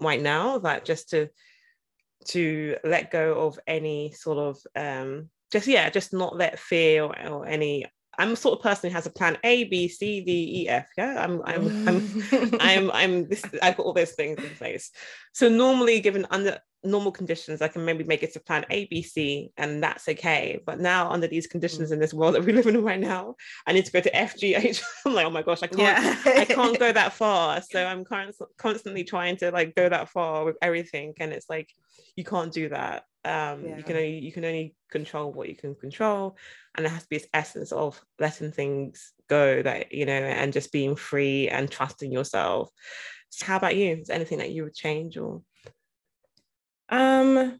right 0.01 0.21
now. 0.21 0.59
That 0.59 0.85
just 0.85 1.11
to 1.11 1.29
to 2.29 2.77
let 2.85 3.11
go 3.11 3.47
of 3.47 3.59
any 3.67 4.13
sort 4.13 4.39
of 4.39 4.59
um 4.77 5.31
just 5.51 5.67
yeah, 5.67 5.91
just 5.91 6.13
not 6.13 6.37
let 6.37 6.59
fear 6.59 7.05
or, 7.05 7.29
or 7.29 7.47
any 7.47 7.87
I'm 8.19 8.31
the 8.31 8.37
sort 8.37 8.59
of 8.59 8.63
person 8.63 8.91
who 8.91 8.95
has 8.95 9.07
a 9.07 9.11
plan 9.11 9.39
A, 9.43 9.65
B, 9.65 9.89
C, 9.89 10.23
D, 10.23 10.63
E, 10.63 10.69
F. 10.69 10.87
Yeah, 10.99 11.25
I'm, 11.25 11.41
I'm, 11.47 11.73
I'm, 11.87 12.03
I'm, 12.61 12.91
I'm 12.91 13.29
this. 13.29 13.43
I've 13.63 13.77
got 13.77 13.87
all 13.87 13.95
those 13.95 14.13
things 14.13 14.39
in 14.39 14.51
place. 14.51 14.91
So 15.33 15.49
normally, 15.49 16.01
given 16.01 16.27
under 16.31 16.59
normal 16.85 17.13
conditions, 17.13 17.63
I 17.63 17.69
can 17.69 17.85
maybe 17.85 18.05
make 18.05 18.23
it 18.23 18.33
to 18.33 18.41
plan 18.41 18.67
A, 18.71 18.87
B, 18.87 19.03
C, 19.03 19.53
and 19.57 19.83
that's 19.83 20.09
okay. 20.09 20.61
But 20.65 20.81
now, 20.81 21.11
under 21.11 21.27
these 21.27 21.47
conditions 21.47 21.91
mm. 21.91 21.93
in 21.93 21.99
this 22.01 22.13
world 22.13 22.35
that 22.35 22.45
we 22.45 22.53
live 22.53 22.67
in 22.67 22.83
right 22.83 23.01
now, 23.01 23.37
I 23.67 23.73
need 23.73 23.85
to 23.85 23.93
go 23.93 24.01
to 24.01 24.17
F, 24.17 24.37
G, 24.37 24.55
H. 24.55 24.83
I'm 25.07 25.15
like, 25.15 25.27
oh 25.27 25.31
my 25.31 25.43
gosh, 25.43 25.63
I 25.63 25.69
can't, 25.69 25.81
yeah. 25.81 26.41
I 26.41 26.45
can't 26.45 26.79
go 26.79 26.93
that 26.93 27.13
far. 27.13 27.61
So 27.73 27.85
I'm 27.85 28.05
constantly 28.59 29.05
trying 29.05 29.37
to 29.39 29.51
like 29.51 29.75
go 29.75 29.89
that 29.89 30.09
far 30.09 30.45
with 30.45 30.57
everything, 30.61 31.15
and 31.21 31.33
it's 31.33 31.49
like 31.49 31.71
you 32.17 32.25
can't 32.25 32.53
do 32.53 32.69
that. 32.69 33.05
Um, 33.25 33.65
yeah. 33.65 33.77
You 33.77 33.83
can 33.83 33.97
only 33.97 34.19
you 34.19 34.33
can 34.33 34.45
only 34.45 34.75
control 34.91 35.33
what 35.33 35.49
you 35.49 35.55
can 35.55 35.75
control, 35.75 36.37
and 36.75 36.85
it 36.85 36.91
has 36.91 37.05
to 37.05 37.09
be 37.09 37.19
this 37.19 37.29
essence 37.33 37.73
of 37.73 38.01
letting 38.19 38.53
things 38.53 39.13
go 39.29 39.63
that 39.63 39.93
you 39.93 40.05
know, 40.05 40.13
and 40.13 40.53
just 40.53 40.73
being 40.73 40.97
free 40.97 41.49
and 41.49 41.71
trusting 41.71 42.13
yourself. 42.13 42.69
So 43.31 43.47
how 43.47 43.57
about 43.57 43.77
you? 43.77 43.97
Is 43.97 44.09
there 44.09 44.17
anything 44.17 44.39
that 44.39 44.51
you 44.51 44.65
would 44.65 44.75
change 44.75 45.17
or? 45.17 45.41
Um, 46.89 47.59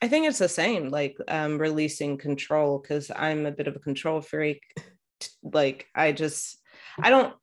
I 0.00 0.08
think 0.08 0.26
it's 0.26 0.38
the 0.38 0.48
same, 0.48 0.90
like 0.90 1.16
um, 1.26 1.58
releasing 1.58 2.18
control, 2.18 2.78
because 2.78 3.10
I'm 3.14 3.46
a 3.46 3.52
bit 3.52 3.68
of 3.68 3.76
a 3.76 3.80
control 3.80 4.20
freak. 4.20 4.62
like 5.42 5.86
I 5.94 6.12
just, 6.12 6.58
I 7.00 7.10
don't 7.10 7.34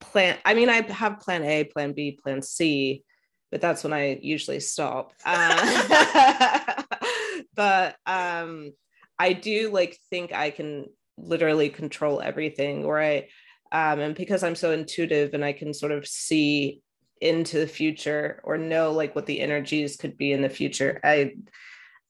plan. 0.00 0.36
I 0.44 0.54
mean, 0.54 0.68
I 0.68 0.82
have 0.92 1.20
plan 1.20 1.42
A, 1.44 1.64
plan 1.64 1.92
B, 1.92 2.18
plan 2.22 2.42
C, 2.42 3.02
but 3.50 3.60
that's 3.60 3.82
when 3.82 3.92
I 3.92 4.18
usually 4.20 4.60
stop. 4.60 5.12
Uh, 5.24 6.82
but 7.54 7.96
um, 8.06 8.72
I 9.18 9.32
do 9.32 9.70
like 9.70 9.98
think 10.10 10.32
I 10.32 10.50
can 10.50 10.86
literally 11.16 11.70
control 11.70 12.20
everything, 12.20 12.84
or 12.84 13.00
I, 13.00 13.28
um, 13.72 14.00
and 14.00 14.14
because 14.14 14.42
I'm 14.42 14.54
so 14.54 14.72
intuitive 14.72 15.32
and 15.32 15.44
I 15.44 15.52
can 15.52 15.72
sort 15.72 15.92
of 15.92 16.06
see 16.06 16.82
into 17.20 17.58
the 17.58 17.66
future 17.66 18.40
or 18.44 18.58
know 18.58 18.92
like 18.92 19.14
what 19.14 19.26
the 19.26 19.40
energies 19.40 19.96
could 19.96 20.16
be 20.16 20.32
in 20.32 20.42
the 20.42 20.48
future 20.48 21.00
i 21.02 21.32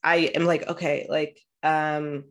i 0.02 0.16
am 0.34 0.44
like 0.44 0.68
okay 0.68 1.06
like 1.08 1.38
um 1.62 2.24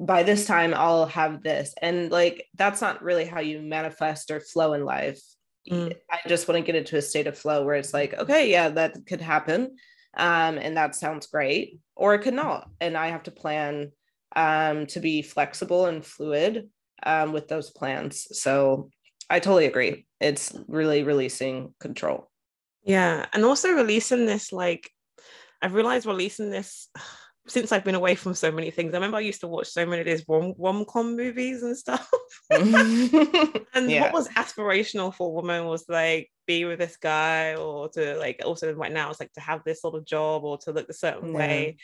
by 0.00 0.22
this 0.22 0.46
time 0.46 0.74
i'll 0.74 1.06
have 1.06 1.42
this. 1.42 1.74
And 1.82 2.12
like 2.12 2.46
that's 2.54 2.80
not 2.80 3.02
really 3.02 3.24
how 3.24 3.40
you 3.40 3.60
manifest 3.60 4.30
or 4.30 4.38
flow 4.38 4.74
in 4.74 4.84
life. 4.84 5.20
Mm. 5.68 5.94
i 6.10 6.20
just 6.28 6.48
want 6.48 6.56
to 6.56 6.64
get 6.64 6.78
into 6.78 6.96
a 6.96 7.02
state 7.02 7.26
of 7.26 7.36
flow 7.36 7.62
where 7.64 7.74
it's 7.74 7.92
like 7.92 8.14
okay 8.14 8.50
yeah 8.50 8.70
that 8.70 8.94
could 9.06 9.20
happen 9.20 9.76
um 10.16 10.56
and 10.56 10.78
that 10.78 10.94
sounds 10.94 11.26
great 11.26 11.78
or 11.94 12.14
it 12.14 12.20
could 12.20 12.32
not 12.32 12.70
and 12.80 12.96
i 12.96 13.08
have 13.08 13.24
to 13.24 13.30
plan 13.30 13.92
um 14.34 14.86
to 14.86 15.00
be 15.00 15.20
flexible 15.20 15.84
and 15.84 16.06
fluid 16.06 16.70
um 17.04 17.32
with 17.32 17.48
those 17.48 17.70
plans. 17.70 18.26
So 18.38 18.90
I 19.30 19.40
totally 19.40 19.66
agree. 19.66 20.06
It's 20.20 20.56
really 20.66 21.02
releasing 21.02 21.74
control. 21.80 22.30
Yeah. 22.82 23.26
And 23.32 23.44
also 23.44 23.70
releasing 23.72 24.26
this, 24.26 24.52
like, 24.52 24.90
I've 25.60 25.74
realized 25.74 26.06
releasing 26.06 26.50
this 26.50 26.88
since 27.48 27.72
I've 27.72 27.84
been 27.84 27.94
away 27.94 28.14
from 28.14 28.34
so 28.34 28.52
many 28.52 28.70
things. 28.70 28.92
I 28.92 28.98
remember 28.98 29.16
I 29.16 29.20
used 29.20 29.40
to 29.40 29.48
watch 29.48 29.68
so 29.68 29.86
many 29.86 30.00
of 30.00 30.06
these 30.06 30.24
rom 30.28 30.52
rom 30.58 30.84
com 30.84 31.16
movies 31.16 31.62
and 31.62 31.76
stuff. 31.76 32.08
and 32.50 33.90
yeah. 33.90 34.02
what 34.02 34.12
was 34.12 34.28
aspirational 34.28 35.14
for 35.14 35.28
a 35.28 35.32
woman 35.32 35.66
was 35.66 35.84
like 35.88 36.30
be 36.46 36.66
with 36.66 36.78
this 36.78 36.98
guy 36.98 37.54
or 37.54 37.88
to 37.90 38.18
like 38.18 38.42
also 38.44 38.72
right 38.74 38.92
now 38.92 39.08
it's 39.08 39.20
like 39.20 39.32
to 39.32 39.40
have 39.40 39.62
this 39.64 39.80
sort 39.80 39.94
of 39.94 40.04
job 40.04 40.44
or 40.44 40.58
to 40.58 40.72
look 40.72 40.90
a 40.90 40.94
certain 40.94 41.32
yeah. 41.32 41.38
way. 41.38 41.76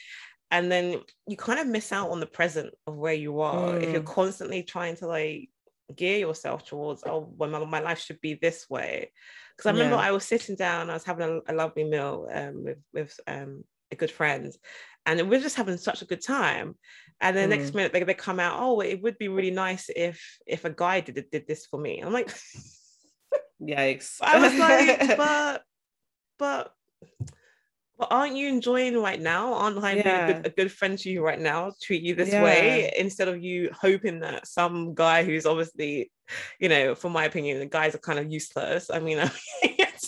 And 0.50 0.70
then 0.70 1.00
you 1.26 1.36
kind 1.38 1.58
of 1.58 1.66
miss 1.66 1.92
out 1.92 2.10
on 2.10 2.20
the 2.20 2.26
present 2.26 2.74
of 2.86 2.94
where 2.96 3.14
you 3.14 3.40
are 3.40 3.72
mm. 3.72 3.82
if 3.82 3.90
you're 3.90 4.02
mm. 4.02 4.14
constantly 4.14 4.62
trying 4.62 4.96
to 4.96 5.06
like 5.06 5.48
gear 5.94 6.18
yourself 6.18 6.64
towards 6.64 7.02
oh 7.06 7.32
well 7.36 7.50
my, 7.50 7.64
my 7.64 7.80
life 7.80 7.98
should 7.98 8.20
be 8.20 8.34
this 8.34 8.68
way 8.70 9.10
because 9.56 9.68
i 9.68 9.72
remember 9.72 9.96
yeah. 9.96 10.08
i 10.08 10.10
was 10.10 10.24
sitting 10.24 10.56
down 10.56 10.88
i 10.88 10.94
was 10.94 11.04
having 11.04 11.42
a, 11.46 11.52
a 11.52 11.54
lovely 11.54 11.84
meal 11.84 12.26
um, 12.32 12.64
with 12.64 12.78
with 12.92 13.20
um, 13.26 13.64
a 13.92 13.96
good 13.96 14.10
friend 14.10 14.52
and 15.06 15.28
we're 15.28 15.40
just 15.40 15.56
having 15.56 15.76
such 15.76 16.02
a 16.02 16.06
good 16.06 16.22
time. 16.22 16.76
And 17.20 17.36
then 17.36 17.48
mm. 17.48 17.58
next 17.58 17.74
minute 17.74 17.92
they, 17.92 18.02
they 18.02 18.14
come 18.14 18.40
out, 18.40 18.58
oh, 18.58 18.80
it 18.80 19.02
would 19.02 19.18
be 19.18 19.28
really 19.28 19.50
nice 19.50 19.90
if 19.94 20.38
if 20.46 20.64
a 20.64 20.70
guy 20.70 21.00
did 21.00 21.24
did 21.30 21.46
this 21.46 21.66
for 21.66 21.78
me. 21.78 22.00
I'm 22.00 22.12
like, 22.12 22.28
yikes. 23.62 24.16
I 24.20 24.38
was 24.38 24.54
like, 24.58 25.16
but 25.16 25.62
but 26.38 26.72
but 27.98 28.08
aren't 28.10 28.36
you 28.36 28.48
enjoying 28.48 29.00
right 29.00 29.20
now? 29.20 29.54
Aren't 29.54 29.82
I 29.82 29.94
yeah. 29.94 30.26
a, 30.26 30.32
good, 30.32 30.46
a, 30.46 30.50
good, 30.50 30.72
friend 30.72 30.98
to 30.98 31.10
you 31.10 31.24
right 31.24 31.40
now 31.40 31.72
treat 31.80 32.02
you 32.02 32.14
this 32.14 32.30
yeah. 32.32 32.42
way 32.42 32.92
instead 32.96 33.28
of 33.28 33.42
you 33.42 33.70
hoping 33.72 34.20
that 34.20 34.46
some 34.46 34.94
guy 34.94 35.24
who's 35.24 35.46
obviously, 35.46 36.10
you 36.58 36.68
know, 36.68 36.94
for 36.94 37.08
my 37.08 37.24
opinion, 37.24 37.60
the 37.60 37.66
guys 37.66 37.94
are 37.94 37.98
kind 37.98 38.18
of 38.18 38.30
useless. 38.30 38.90
I 38.90 38.98
mean, 38.98 39.18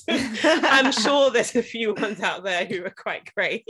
I'm 0.09 0.93
sure 0.93 1.31
there's 1.33 1.55
a 1.55 1.63
few 1.63 1.95
ones 1.95 2.21
out 2.21 2.45
there 2.45 2.65
who 2.65 2.85
are 2.85 2.95
quite 2.97 3.33
great. 3.35 3.69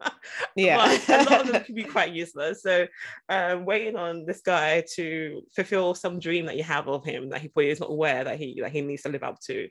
yeah, 0.56 0.98
a 1.08 1.24
lot 1.24 1.40
of 1.40 1.52
them 1.52 1.64
can 1.64 1.74
be 1.74 1.84
quite 1.84 2.12
useless. 2.12 2.62
So, 2.62 2.86
um, 3.28 3.64
waiting 3.64 3.96
on 3.96 4.26
this 4.26 4.40
guy 4.40 4.84
to 4.94 5.42
fulfill 5.54 5.94
some 5.94 6.18
dream 6.18 6.46
that 6.46 6.56
you 6.56 6.64
have 6.64 6.88
of 6.88 7.04
him 7.04 7.30
that 7.30 7.40
he 7.40 7.48
probably 7.48 7.70
is 7.70 7.80
not 7.80 7.90
aware 7.90 8.24
that 8.24 8.38
he 8.38 8.60
that 8.60 8.72
he 8.72 8.80
needs 8.80 9.02
to 9.02 9.08
live 9.08 9.22
up 9.22 9.40
to, 9.46 9.68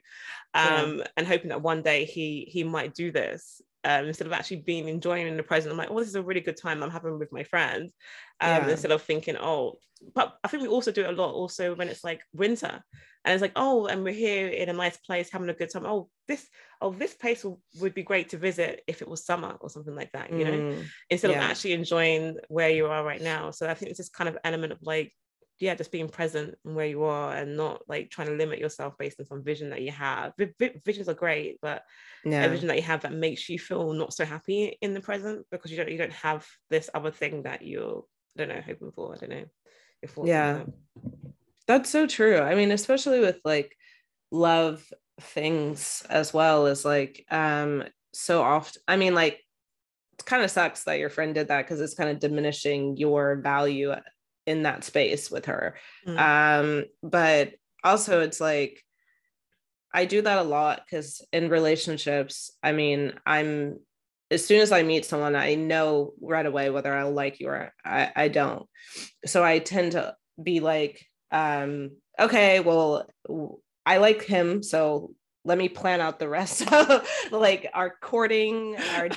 um, 0.54 0.98
yeah. 0.98 1.04
and 1.16 1.26
hoping 1.26 1.50
that 1.50 1.62
one 1.62 1.82
day 1.82 2.04
he 2.04 2.48
he 2.50 2.64
might 2.64 2.94
do 2.94 3.12
this 3.12 3.60
um, 3.84 4.06
instead 4.06 4.26
of 4.26 4.32
actually 4.32 4.58
being 4.58 4.88
enjoying 4.88 5.26
in 5.26 5.36
the 5.36 5.42
present. 5.42 5.72
I'm 5.72 5.78
like, 5.78 5.90
oh, 5.90 5.98
this 5.98 6.08
is 6.08 6.14
a 6.14 6.22
really 6.22 6.40
good 6.40 6.56
time 6.56 6.82
I'm 6.82 6.90
having 6.90 7.18
with 7.18 7.32
my 7.32 7.44
friends. 7.44 7.92
Um, 8.40 8.64
yeah. 8.64 8.68
Instead 8.70 8.90
of 8.90 9.02
thinking, 9.02 9.36
oh, 9.38 9.78
but 10.14 10.36
I 10.42 10.48
think 10.48 10.62
we 10.62 10.68
also 10.68 10.92
do 10.92 11.02
it 11.02 11.10
a 11.10 11.12
lot 11.12 11.34
also 11.34 11.74
when 11.74 11.88
it's 11.88 12.04
like 12.04 12.20
winter 12.32 12.82
and 13.24 13.32
it's 13.32 13.42
like, 13.42 13.52
oh, 13.56 13.86
and 13.86 14.04
we're 14.04 14.12
here 14.12 14.48
in 14.48 14.68
a 14.68 14.72
nice 14.72 14.96
place 14.98 15.30
having 15.30 15.48
a 15.48 15.54
good 15.54 15.70
time. 15.70 15.86
Oh, 15.86 16.08
this, 16.28 16.46
oh, 16.80 16.92
this 16.92 17.14
place 17.14 17.42
w- 17.42 17.58
would 17.80 17.94
be 17.94 18.02
great 18.02 18.30
to 18.30 18.36
visit 18.36 18.82
if 18.86 19.00
it 19.00 19.08
was 19.08 19.24
summer 19.24 19.56
or 19.60 19.70
something 19.70 19.94
like 19.94 20.12
that, 20.12 20.30
you 20.30 20.44
know, 20.44 20.52
mm, 20.52 20.84
instead 21.08 21.30
yeah. 21.30 21.38
of 21.38 21.50
actually 21.50 21.72
enjoying 21.72 22.36
where 22.48 22.70
you 22.70 22.86
are 22.86 23.04
right 23.04 23.22
now. 23.22 23.50
So 23.50 23.68
I 23.68 23.74
think 23.74 23.90
it's 23.90 23.98
this 23.98 24.10
kind 24.10 24.28
of 24.28 24.36
element 24.44 24.72
of 24.72 24.78
like 24.82 25.12
yeah, 25.60 25.74
just 25.74 25.92
being 25.92 26.08
present 26.08 26.56
and 26.64 26.74
where 26.74 26.86
you 26.86 27.04
are 27.04 27.34
and 27.34 27.56
not 27.56 27.82
like 27.88 28.10
trying 28.10 28.28
to 28.28 28.34
limit 28.34 28.58
yourself 28.58 28.94
based 28.98 29.20
on 29.20 29.26
some 29.26 29.44
vision 29.44 29.70
that 29.70 29.82
you 29.82 29.92
have. 29.92 30.32
V- 30.38 30.80
visions 30.84 31.08
are 31.08 31.14
great, 31.14 31.58
but 31.62 31.82
yeah. 32.24 32.44
a 32.44 32.48
vision 32.48 32.68
that 32.68 32.76
you 32.76 32.82
have 32.82 33.02
that 33.02 33.12
makes 33.12 33.48
you 33.48 33.58
feel 33.58 33.92
not 33.92 34.12
so 34.12 34.24
happy 34.24 34.76
in 34.80 34.94
the 34.94 35.00
present 35.00 35.46
because 35.50 35.70
you 35.70 35.76
don't 35.76 35.90
you 35.90 35.98
don't 35.98 36.12
have 36.12 36.46
this 36.70 36.90
other 36.94 37.10
thing 37.10 37.44
that 37.44 37.64
you're 37.64 38.04
I 38.36 38.44
don't 38.44 38.48
know 38.48 38.62
hoping 38.66 38.90
for. 38.92 39.14
I 39.14 39.18
don't 39.18 39.30
know. 39.30 40.24
yeah, 40.24 40.64
that's 41.68 41.90
so 41.90 42.06
true. 42.06 42.38
I 42.38 42.54
mean, 42.54 42.72
especially 42.72 43.20
with 43.20 43.38
like 43.44 43.76
love 44.32 44.84
things 45.20 46.04
as 46.10 46.34
well 46.34 46.66
as 46.66 46.84
like 46.84 47.24
um 47.30 47.84
so 48.12 48.42
often. 48.42 48.82
I 48.88 48.96
mean, 48.96 49.14
like 49.14 49.40
it 50.18 50.24
kind 50.24 50.42
of 50.42 50.50
sucks 50.50 50.84
that 50.84 50.98
your 50.98 51.10
friend 51.10 51.32
did 51.34 51.48
that 51.48 51.62
because 51.62 51.80
it's 51.80 51.94
kind 51.94 52.10
of 52.10 52.18
diminishing 52.18 52.96
your 52.96 53.36
value 53.36 53.94
in 54.46 54.62
that 54.64 54.84
space 54.84 55.30
with 55.30 55.46
her. 55.46 55.76
Mm. 56.06 56.18
Um, 56.18 56.84
but 57.02 57.54
also 57.82 58.20
it's 58.20 58.40
like 58.40 58.82
I 59.92 60.06
do 60.06 60.22
that 60.22 60.38
a 60.38 60.42
lot 60.42 60.82
because 60.84 61.24
in 61.32 61.48
relationships, 61.48 62.50
I 62.62 62.72
mean, 62.72 63.12
I'm 63.24 63.78
as 64.30 64.44
soon 64.44 64.60
as 64.60 64.72
I 64.72 64.82
meet 64.82 65.04
someone, 65.04 65.36
I 65.36 65.54
know 65.54 66.14
right 66.20 66.44
away 66.44 66.68
whether 66.70 66.92
I 66.92 67.04
like 67.04 67.38
you 67.38 67.48
or 67.48 67.72
I, 67.84 68.10
I 68.16 68.28
don't. 68.28 68.66
So 69.24 69.44
I 69.44 69.60
tend 69.60 69.92
to 69.92 70.16
be 70.42 70.58
like, 70.58 71.06
um, 71.30 71.92
okay, 72.18 72.58
well, 72.58 73.08
I 73.86 73.98
like 73.98 74.24
him, 74.24 74.62
so 74.62 75.14
let 75.44 75.58
me 75.58 75.68
plan 75.68 76.00
out 76.00 76.18
the 76.18 76.28
rest 76.28 76.72
of 76.72 77.08
like 77.30 77.70
our 77.74 77.94
courting, 78.00 78.76
our 78.96 79.04
and 79.04 79.14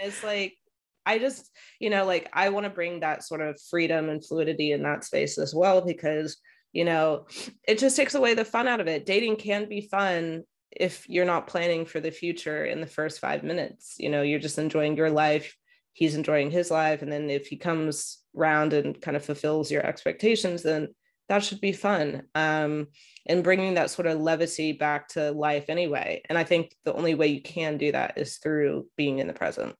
it's 0.00 0.24
like 0.24 0.54
I 1.04 1.18
just, 1.18 1.50
you 1.80 1.90
know, 1.90 2.04
like 2.04 2.28
I 2.32 2.50
want 2.50 2.64
to 2.64 2.70
bring 2.70 3.00
that 3.00 3.24
sort 3.24 3.40
of 3.40 3.60
freedom 3.70 4.08
and 4.08 4.24
fluidity 4.24 4.72
in 4.72 4.82
that 4.84 5.04
space 5.04 5.38
as 5.38 5.54
well 5.54 5.80
because, 5.80 6.36
you 6.72 6.84
know, 6.84 7.26
it 7.66 7.78
just 7.78 7.96
takes 7.96 8.14
away 8.14 8.34
the 8.34 8.44
fun 8.44 8.68
out 8.68 8.80
of 8.80 8.88
it. 8.88 9.06
Dating 9.06 9.36
can 9.36 9.68
be 9.68 9.88
fun 9.90 10.44
if 10.70 11.08
you're 11.08 11.24
not 11.24 11.46
planning 11.46 11.84
for 11.84 12.00
the 12.00 12.10
future 12.10 12.64
in 12.64 12.80
the 12.80 12.86
first 12.86 13.20
five 13.20 13.42
minutes. 13.42 13.96
You 13.98 14.10
know, 14.10 14.22
you're 14.22 14.38
just 14.38 14.58
enjoying 14.58 14.96
your 14.96 15.10
life, 15.10 15.56
he's 15.92 16.14
enjoying 16.14 16.50
his 16.50 16.70
life. 16.70 17.02
And 17.02 17.12
then 17.12 17.30
if 17.30 17.46
he 17.46 17.56
comes 17.56 18.18
round 18.34 18.72
and 18.72 19.00
kind 19.00 19.16
of 19.16 19.24
fulfills 19.24 19.70
your 19.70 19.84
expectations, 19.84 20.62
then 20.62 20.88
that 21.28 21.44
should 21.44 21.60
be 21.60 21.72
fun. 21.72 22.22
Um, 22.34 22.88
and 23.26 23.44
bringing 23.44 23.74
that 23.74 23.90
sort 23.90 24.06
of 24.06 24.20
levity 24.20 24.72
back 24.72 25.08
to 25.08 25.32
life 25.32 25.66
anyway. 25.68 26.22
And 26.28 26.36
I 26.36 26.44
think 26.44 26.74
the 26.84 26.94
only 26.94 27.14
way 27.14 27.28
you 27.28 27.42
can 27.42 27.76
do 27.76 27.92
that 27.92 28.18
is 28.18 28.38
through 28.38 28.86
being 28.96 29.18
in 29.18 29.28
the 29.28 29.32
present. 29.32 29.74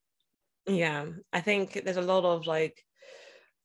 Yeah, 0.67 1.07
I 1.33 1.41
think 1.41 1.73
there's 1.85 1.97
a 1.97 2.03
lot 2.03 2.25
of 2.25 2.47
like 2.47 2.85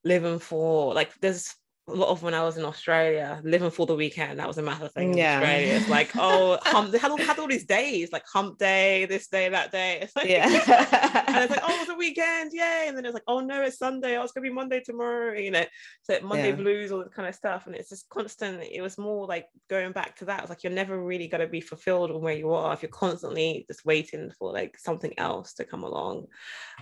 living 0.04 0.40
for 0.40 0.94
like 0.94 1.14
there's 1.22 1.56
a 1.90 1.94
lot 1.94 2.10
of 2.10 2.22
when 2.22 2.34
I 2.34 2.44
was 2.44 2.58
in 2.58 2.66
Australia, 2.66 3.40
living 3.44 3.72
for 3.72 3.86
the 3.86 3.96
weekend, 3.96 4.40
that 4.40 4.48
was 4.48 4.58
a 4.58 4.62
massive 4.62 4.92
thing 4.92 5.18
yeah. 5.18 5.38
in 5.38 5.44
Australia. 5.44 5.74
It's 5.76 5.90
like, 5.90 6.12
oh, 6.16 6.60
hump, 6.64 6.92
they 6.92 6.98
had 6.98 7.12
all, 7.12 7.18
had 7.18 7.40
all 7.40 7.48
these 7.48 7.66
days, 7.66 8.12
like 8.12 8.26
hump 8.26 8.58
day, 8.58 9.06
this 9.06 9.28
day, 9.28 9.48
that 9.48 9.72
day. 9.72 10.00
It's 10.02 10.14
like, 10.14 10.28
yeah. 10.28 10.48
and 11.28 11.38
it's 11.44 11.50
like, 11.50 11.62
oh, 11.64 11.80
it's 11.82 11.90
a 11.90 11.96
weekend, 11.96 12.52
yay. 12.54 12.86
And 12.88 12.98
then 12.98 13.06
it's 13.06 13.14
like, 13.14 13.24
oh 13.28 13.40
no, 13.40 13.62
it's 13.62 13.78
Sunday. 13.78 14.18
Oh, 14.18 14.24
it's 14.24 14.34
gonna 14.34 14.48
be 14.48 14.54
Monday 14.54 14.82
tomorrow, 14.82 15.34
you 15.34 15.50
know. 15.50 15.64
So 16.04 16.20
Monday 16.24 16.50
yeah. 16.50 16.56
blues, 16.56 16.92
all 16.92 17.00
that 17.00 17.14
kind 17.14 17.30
of 17.30 17.36
stuff. 17.36 17.68
And 17.68 17.76
it's 17.76 17.90
just 17.90 18.10
constant. 18.10 18.64
It 18.70 18.82
was 18.82 18.98
more 18.98 19.26
like 19.26 19.48
going 19.70 19.94
back 19.94 20.18
to 20.18 20.26
that. 20.26 20.42
It's 20.42 20.50
like 20.50 20.64
you're 20.64 20.74
never 20.74 21.02
really 21.02 21.30
gonna 21.30 21.48
be 21.48 21.62
fulfilled 21.62 22.12
on 22.12 22.22
where 22.22 22.36
you 22.36 22.52
are 22.52 22.74
if 22.74 22.82
you're 22.82 22.90
constantly 22.90 23.64
just 23.66 23.86
waiting 23.86 24.32
for 24.38 24.52
like 24.52 24.78
something 24.78 25.18
else 25.18 25.54
to 25.54 25.64
come 25.64 25.84
along. 25.84 26.28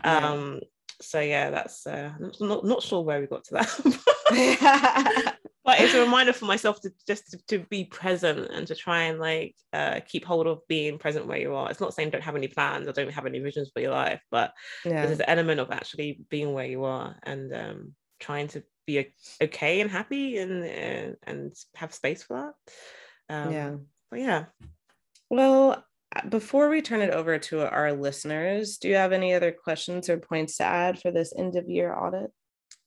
Yeah. 0.03 0.29
Um, 0.29 0.61
so 1.01 1.19
yeah, 1.19 1.49
that's 1.49 1.85
uh, 1.87 2.11
not 2.39 2.65
not 2.65 2.81
sure 2.81 3.01
where 3.01 3.19
we 3.19 3.27
got 3.27 3.43
to 3.45 3.53
that. 3.55 5.35
but 5.65 5.79
it's 5.79 5.93
a 5.93 6.01
reminder 6.01 6.31
for 6.31 6.45
myself 6.45 6.79
to 6.81 6.91
just 7.07 7.31
to, 7.31 7.37
to, 7.47 7.59
be 7.69 7.85
present 7.85 8.51
and 8.51 8.67
to 8.67 8.75
try 8.75 9.03
and 9.03 9.19
like 9.19 9.55
uh, 9.73 9.99
keep 10.07 10.23
hold 10.23 10.45
of 10.47 10.59
being 10.67 10.97
present 10.97 11.25
where 11.25 11.39
you 11.39 11.55
are. 11.55 11.69
It's 11.71 11.79
not 11.79 11.93
saying 11.93 12.11
don't 12.11 12.23
have 12.23 12.35
any 12.35 12.47
plans 12.47 12.87
or 12.87 12.91
don't 12.91 13.11
have 13.11 13.25
any 13.25 13.39
visions 13.39 13.71
for 13.73 13.81
your 13.81 13.91
life, 13.91 14.21
but 14.29 14.53
yeah. 14.85 15.05
there's 15.05 15.19
an 15.19 15.29
element 15.29 15.59
of 15.59 15.71
actually 15.71 16.21
being 16.29 16.53
where 16.53 16.67
you 16.67 16.83
are 16.83 17.15
and 17.23 17.53
um, 17.53 17.95
trying 18.19 18.47
to 18.49 18.63
be 18.85 19.11
okay 19.41 19.81
and 19.81 19.89
happy 19.89 20.37
and 20.37 20.63
uh, 20.63 21.15
and 21.23 21.53
have 21.75 21.93
space 21.93 22.21
for 22.21 22.53
that. 23.29 23.35
Um, 23.35 23.51
yeah. 23.51 23.75
But 24.11 24.19
yeah. 24.19 24.45
Well, 25.29 25.83
before 26.29 26.69
we 26.69 26.81
turn 26.81 27.01
it 27.01 27.11
over 27.11 27.37
to 27.37 27.69
our 27.69 27.93
listeners, 27.93 28.77
do 28.77 28.87
you 28.87 28.95
have 28.95 29.11
any 29.11 29.33
other 29.33 29.51
questions 29.51 30.09
or 30.09 30.17
points 30.17 30.57
to 30.57 30.63
add 30.63 30.99
for 30.99 31.11
this 31.11 31.33
end 31.37 31.55
of 31.55 31.69
year 31.69 31.93
audit? 31.93 32.31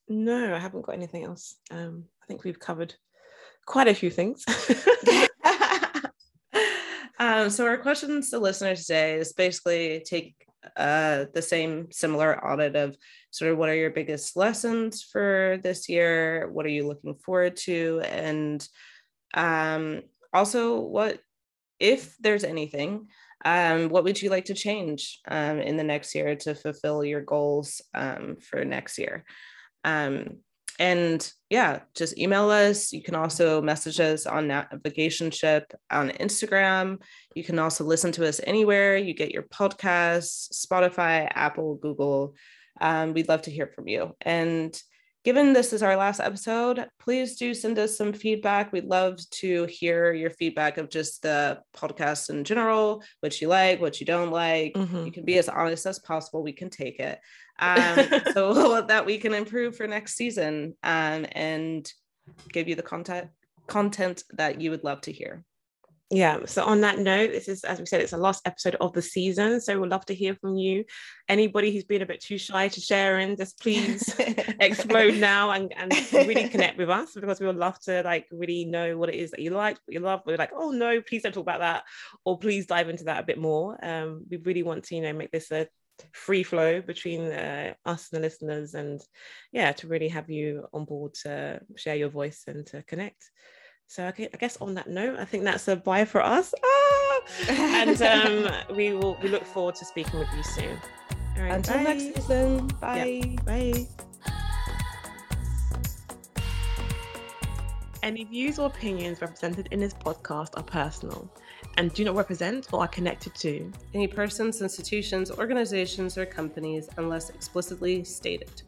No, 0.09 0.55
I 0.55 0.59
haven't 0.59 0.87
got 0.87 0.95
anything 0.95 1.25
else. 1.25 1.57
Um, 1.71 2.05
I 2.23 2.27
think 2.27 2.45
we've 2.45 2.59
covered 2.59 2.95
quite 3.67 3.89
a 3.89 3.95
few 3.95 4.11
things. 4.11 4.45
um, 7.19 7.51
so 7.51 7.67
our 7.67 7.77
questions 7.77 8.31
to 8.31 8.39
listeners 8.39 8.87
today 8.87 9.17
is 9.17 9.33
basically 9.33 10.03
take 10.07 10.35
uh, 10.77 11.27
the 11.35 11.43
same 11.43 11.91
similar 11.93 12.45
audit 12.45 12.77
of 12.77 12.97
sort 13.31 13.51
of 13.51 13.59
what 13.59 13.69
are 13.69 13.75
your 13.75 13.91
biggest 13.91 14.37
lessons 14.37 15.03
for 15.03 15.59
this 15.63 15.89
year? 15.89 16.49
What 16.51 16.67
are 16.67 16.71
you 16.71 16.87
looking 16.87 17.15
forward 17.15 17.57
to? 17.59 18.01
And 18.05 18.67
um, 19.35 20.03
also 20.33 20.81
what 20.81 21.21
if 21.81 22.17
there's 22.19 22.45
anything, 22.45 23.09
um, 23.45 23.89
what 23.89 24.05
would 24.05 24.21
you 24.21 24.31
like 24.31 24.47
to 24.47 24.55
change 24.55 25.21
um, 25.29 25.61
in 25.61 25.77
the 25.77 25.85
next 25.85 26.15
year 26.15 26.35
to 26.37 26.55
fulfill 26.55 27.05
your 27.05 27.21
goals 27.21 27.81
um, 27.95 28.37
for 28.37 28.65
next 28.65 28.99
year? 28.99 29.25
Um, 29.85 30.39
and 30.79 31.29
yeah, 31.51 31.81
just 31.95 32.19
email 32.19 32.51
us. 32.51 32.93
You 32.93 33.03
can 33.03 33.17
also 33.17 33.61
message 33.61 33.99
us 33.99 34.27
on 34.27 34.47
Navigation 34.47 35.31
Ship 35.31 35.65
on 35.91 36.11
Instagram. 36.11 37.03
You 37.35 37.43
can 37.43 37.59
also 37.59 37.85
listen 37.85 38.13
to 38.13 38.29
us 38.29 38.41
anywhere 38.45 38.97
you 38.97 39.13
get 39.13 39.33
your 39.33 39.43
podcasts, 39.43 40.67
Spotify, 40.67 41.29
Apple, 41.35 41.77
Google. 41.77 42.35
Um, 42.81 43.13
we'd 43.13 43.29
love 43.29 43.43
to 43.43 43.51
hear 43.51 43.67
from 43.67 43.89
you. 43.89 44.15
And 44.21 44.81
given 45.29 45.53
this 45.53 45.75
is 45.75 45.83
our 45.83 45.95
last 45.95 46.21
episode, 46.21 46.87
please 46.99 47.37
do 47.37 47.53
send 47.53 47.79
us 47.79 47.99
some 47.99 48.15
feedback. 48.15 48.73
We'd 48.73 48.87
love 48.87 49.19
to 49.33 49.67
hear 49.67 50.15
your 50.15 50.31
feedback 50.31 50.79
of 50.79 50.89
just 50.89 51.21
the 51.21 51.61
podcast 51.77 52.31
in 52.31 52.45
general, 52.45 53.03
what 53.21 53.39
you 53.39 53.49
like, 53.49 53.79
what 53.79 54.01
you 54.01 54.07
don't 54.07 54.31
like. 54.31 54.73
Mm-hmm. 54.73 55.05
You 55.05 55.13
can 55.13 55.27
be 55.27 55.37
as 55.37 55.51
honest 55.51 55.85
as 55.85 55.99
possible. 55.99 56.43
We 56.43 56.55
can 56.55 56.71
take 56.71 56.99
it. 56.99 57.21
Um, 57.61 58.07
so 58.35 58.83
that 58.89 59.05
we 59.05 59.19
can 59.19 59.35
improve 59.35 59.77
for 59.77 59.89
next 59.89 60.15
season 60.15 60.77
um, 60.85 61.27
and 61.33 61.93
give 62.53 62.69
you 62.69 62.77
the 62.77 62.85
content 62.85 63.31
content 63.67 64.23
that 64.35 64.61
you 64.61 64.71
would 64.71 64.85
love 64.85 65.01
to 65.01 65.13
hear 65.13 65.45
yeah 66.11 66.39
so 66.47 66.65
on 66.65 66.81
that 66.81 66.99
note 66.99 67.33
this 67.33 67.49
is 67.49 67.65
as 67.65 67.79
we 67.79 67.85
said 67.85 68.01
it's 68.01 68.13
the 68.13 68.17
last 68.17 68.41
episode 68.47 68.77
of 68.81 68.93
the 68.95 69.03
season 69.03 69.61
so 69.61 69.79
we'd 69.79 69.91
love 69.91 70.07
to 70.07 70.15
hear 70.15 70.35
from 70.35 70.57
you. 70.57 70.85
Anybody 71.29 71.73
who's 71.73 71.85
been 71.85 72.03
a 72.03 72.07
bit 72.07 72.21
too 72.21 72.39
shy 72.39 72.69
to 72.69 72.81
share 72.81 73.19
in 73.19 73.37
just 73.37 73.61
please 73.61 74.15
explode 74.61 75.17
now 75.17 75.51
and, 75.51 75.73
and 75.77 75.93
really 76.13 76.49
connect 76.55 76.79
with 76.79 76.89
us 76.89 77.13
because 77.15 77.41
we 77.41 77.47
would 77.47 77.57
love 77.57 77.79
to 77.81 78.03
like 78.03 78.27
really 78.33 78.65
know 78.65 78.97
what 78.97 79.11
it 79.11 79.17
is 79.17 79.31
that 79.33 79.41
you 79.41 79.51
like 79.51 79.79
what 79.85 79.95
you 79.95 80.01
love. 80.01 80.23
We're 80.25 80.39
like 80.39 80.53
oh 80.55 80.71
no 80.71 81.03
please 81.03 81.23
don't 81.23 81.33
talk 81.33 81.43
about 81.43 81.61
that 81.61 81.85
or 82.25 82.39
please 82.39 82.67
dive 82.67 82.89
into 82.89 83.05
that 83.05 83.21
a 83.21 83.27
bit 83.27 83.39
more. 83.39 83.79
Um 83.85 84.25
we 84.31 84.39
really 84.39 84.63
want 84.63 84.85
to 84.85 84.97
you 84.97 85.03
know 85.03 85.13
make 85.13 85.31
this 85.31 85.51
a 85.51 85.69
free 86.13 86.43
flow 86.43 86.81
between 86.81 87.23
uh, 87.23 87.75
us 87.85 88.09
and 88.13 88.19
the 88.19 88.27
listeners, 88.27 88.75
and 88.75 89.01
yeah, 89.53 89.73
to 89.73 89.89
really 89.89 90.09
have 90.09 90.31
you 90.31 90.67
on 90.73 90.85
board 90.85 91.15
to 91.15 91.61
share 91.77 91.97
your 91.97 92.09
voice 92.09 92.45
and 92.47 92.67
to 92.67 92.83
connect. 92.85 93.31
So 93.91 94.07
I 94.07 94.11
guess 94.11 94.59
on 94.59 94.75
that 94.75 94.91
note, 94.91 95.19
I 95.19 95.25
think 95.25 95.45
that's 95.45 95.67
a 95.67 95.75
bye 95.75 96.05
for 96.05 96.23
us. 96.23 96.53
Ah! 96.63 97.21
and 97.49 98.03
um, 98.69 98.77
we 98.77 98.93
will 98.93 99.19
we 99.23 99.31
look 99.31 99.47
forward 99.47 99.77
to 99.77 99.87
speaking 99.87 100.21
with 100.21 100.29
you 100.37 100.43
soon. 100.43 100.79
All 101.39 101.43
right, 101.45 101.53
Until 101.55 101.77
bye. 101.77 101.83
next 101.85 102.15
season. 102.15 102.67
Bye. 102.83 103.23
Yep, 103.25 103.45
bye. 103.47 103.87
Any 108.03 108.25
views 108.25 108.59
or 108.59 108.67
opinions 108.67 109.23
represented 109.23 109.69
in 109.71 109.81
this 109.81 109.95
podcast 109.95 110.51
are 110.59 110.63
personal 110.63 111.33
and 111.79 111.91
do 111.95 112.05
not 112.05 112.15
represent 112.15 112.69
or 112.73 112.81
are 112.81 112.89
connected 112.89 113.35
to 113.37 113.73
any 113.95 114.07
persons, 114.07 114.61
institutions, 114.61 115.31
organizations, 115.31 116.19
or 116.19 116.27
companies 116.27 116.91
unless 116.99 117.31
explicitly 117.31 118.05
stated. 118.05 118.63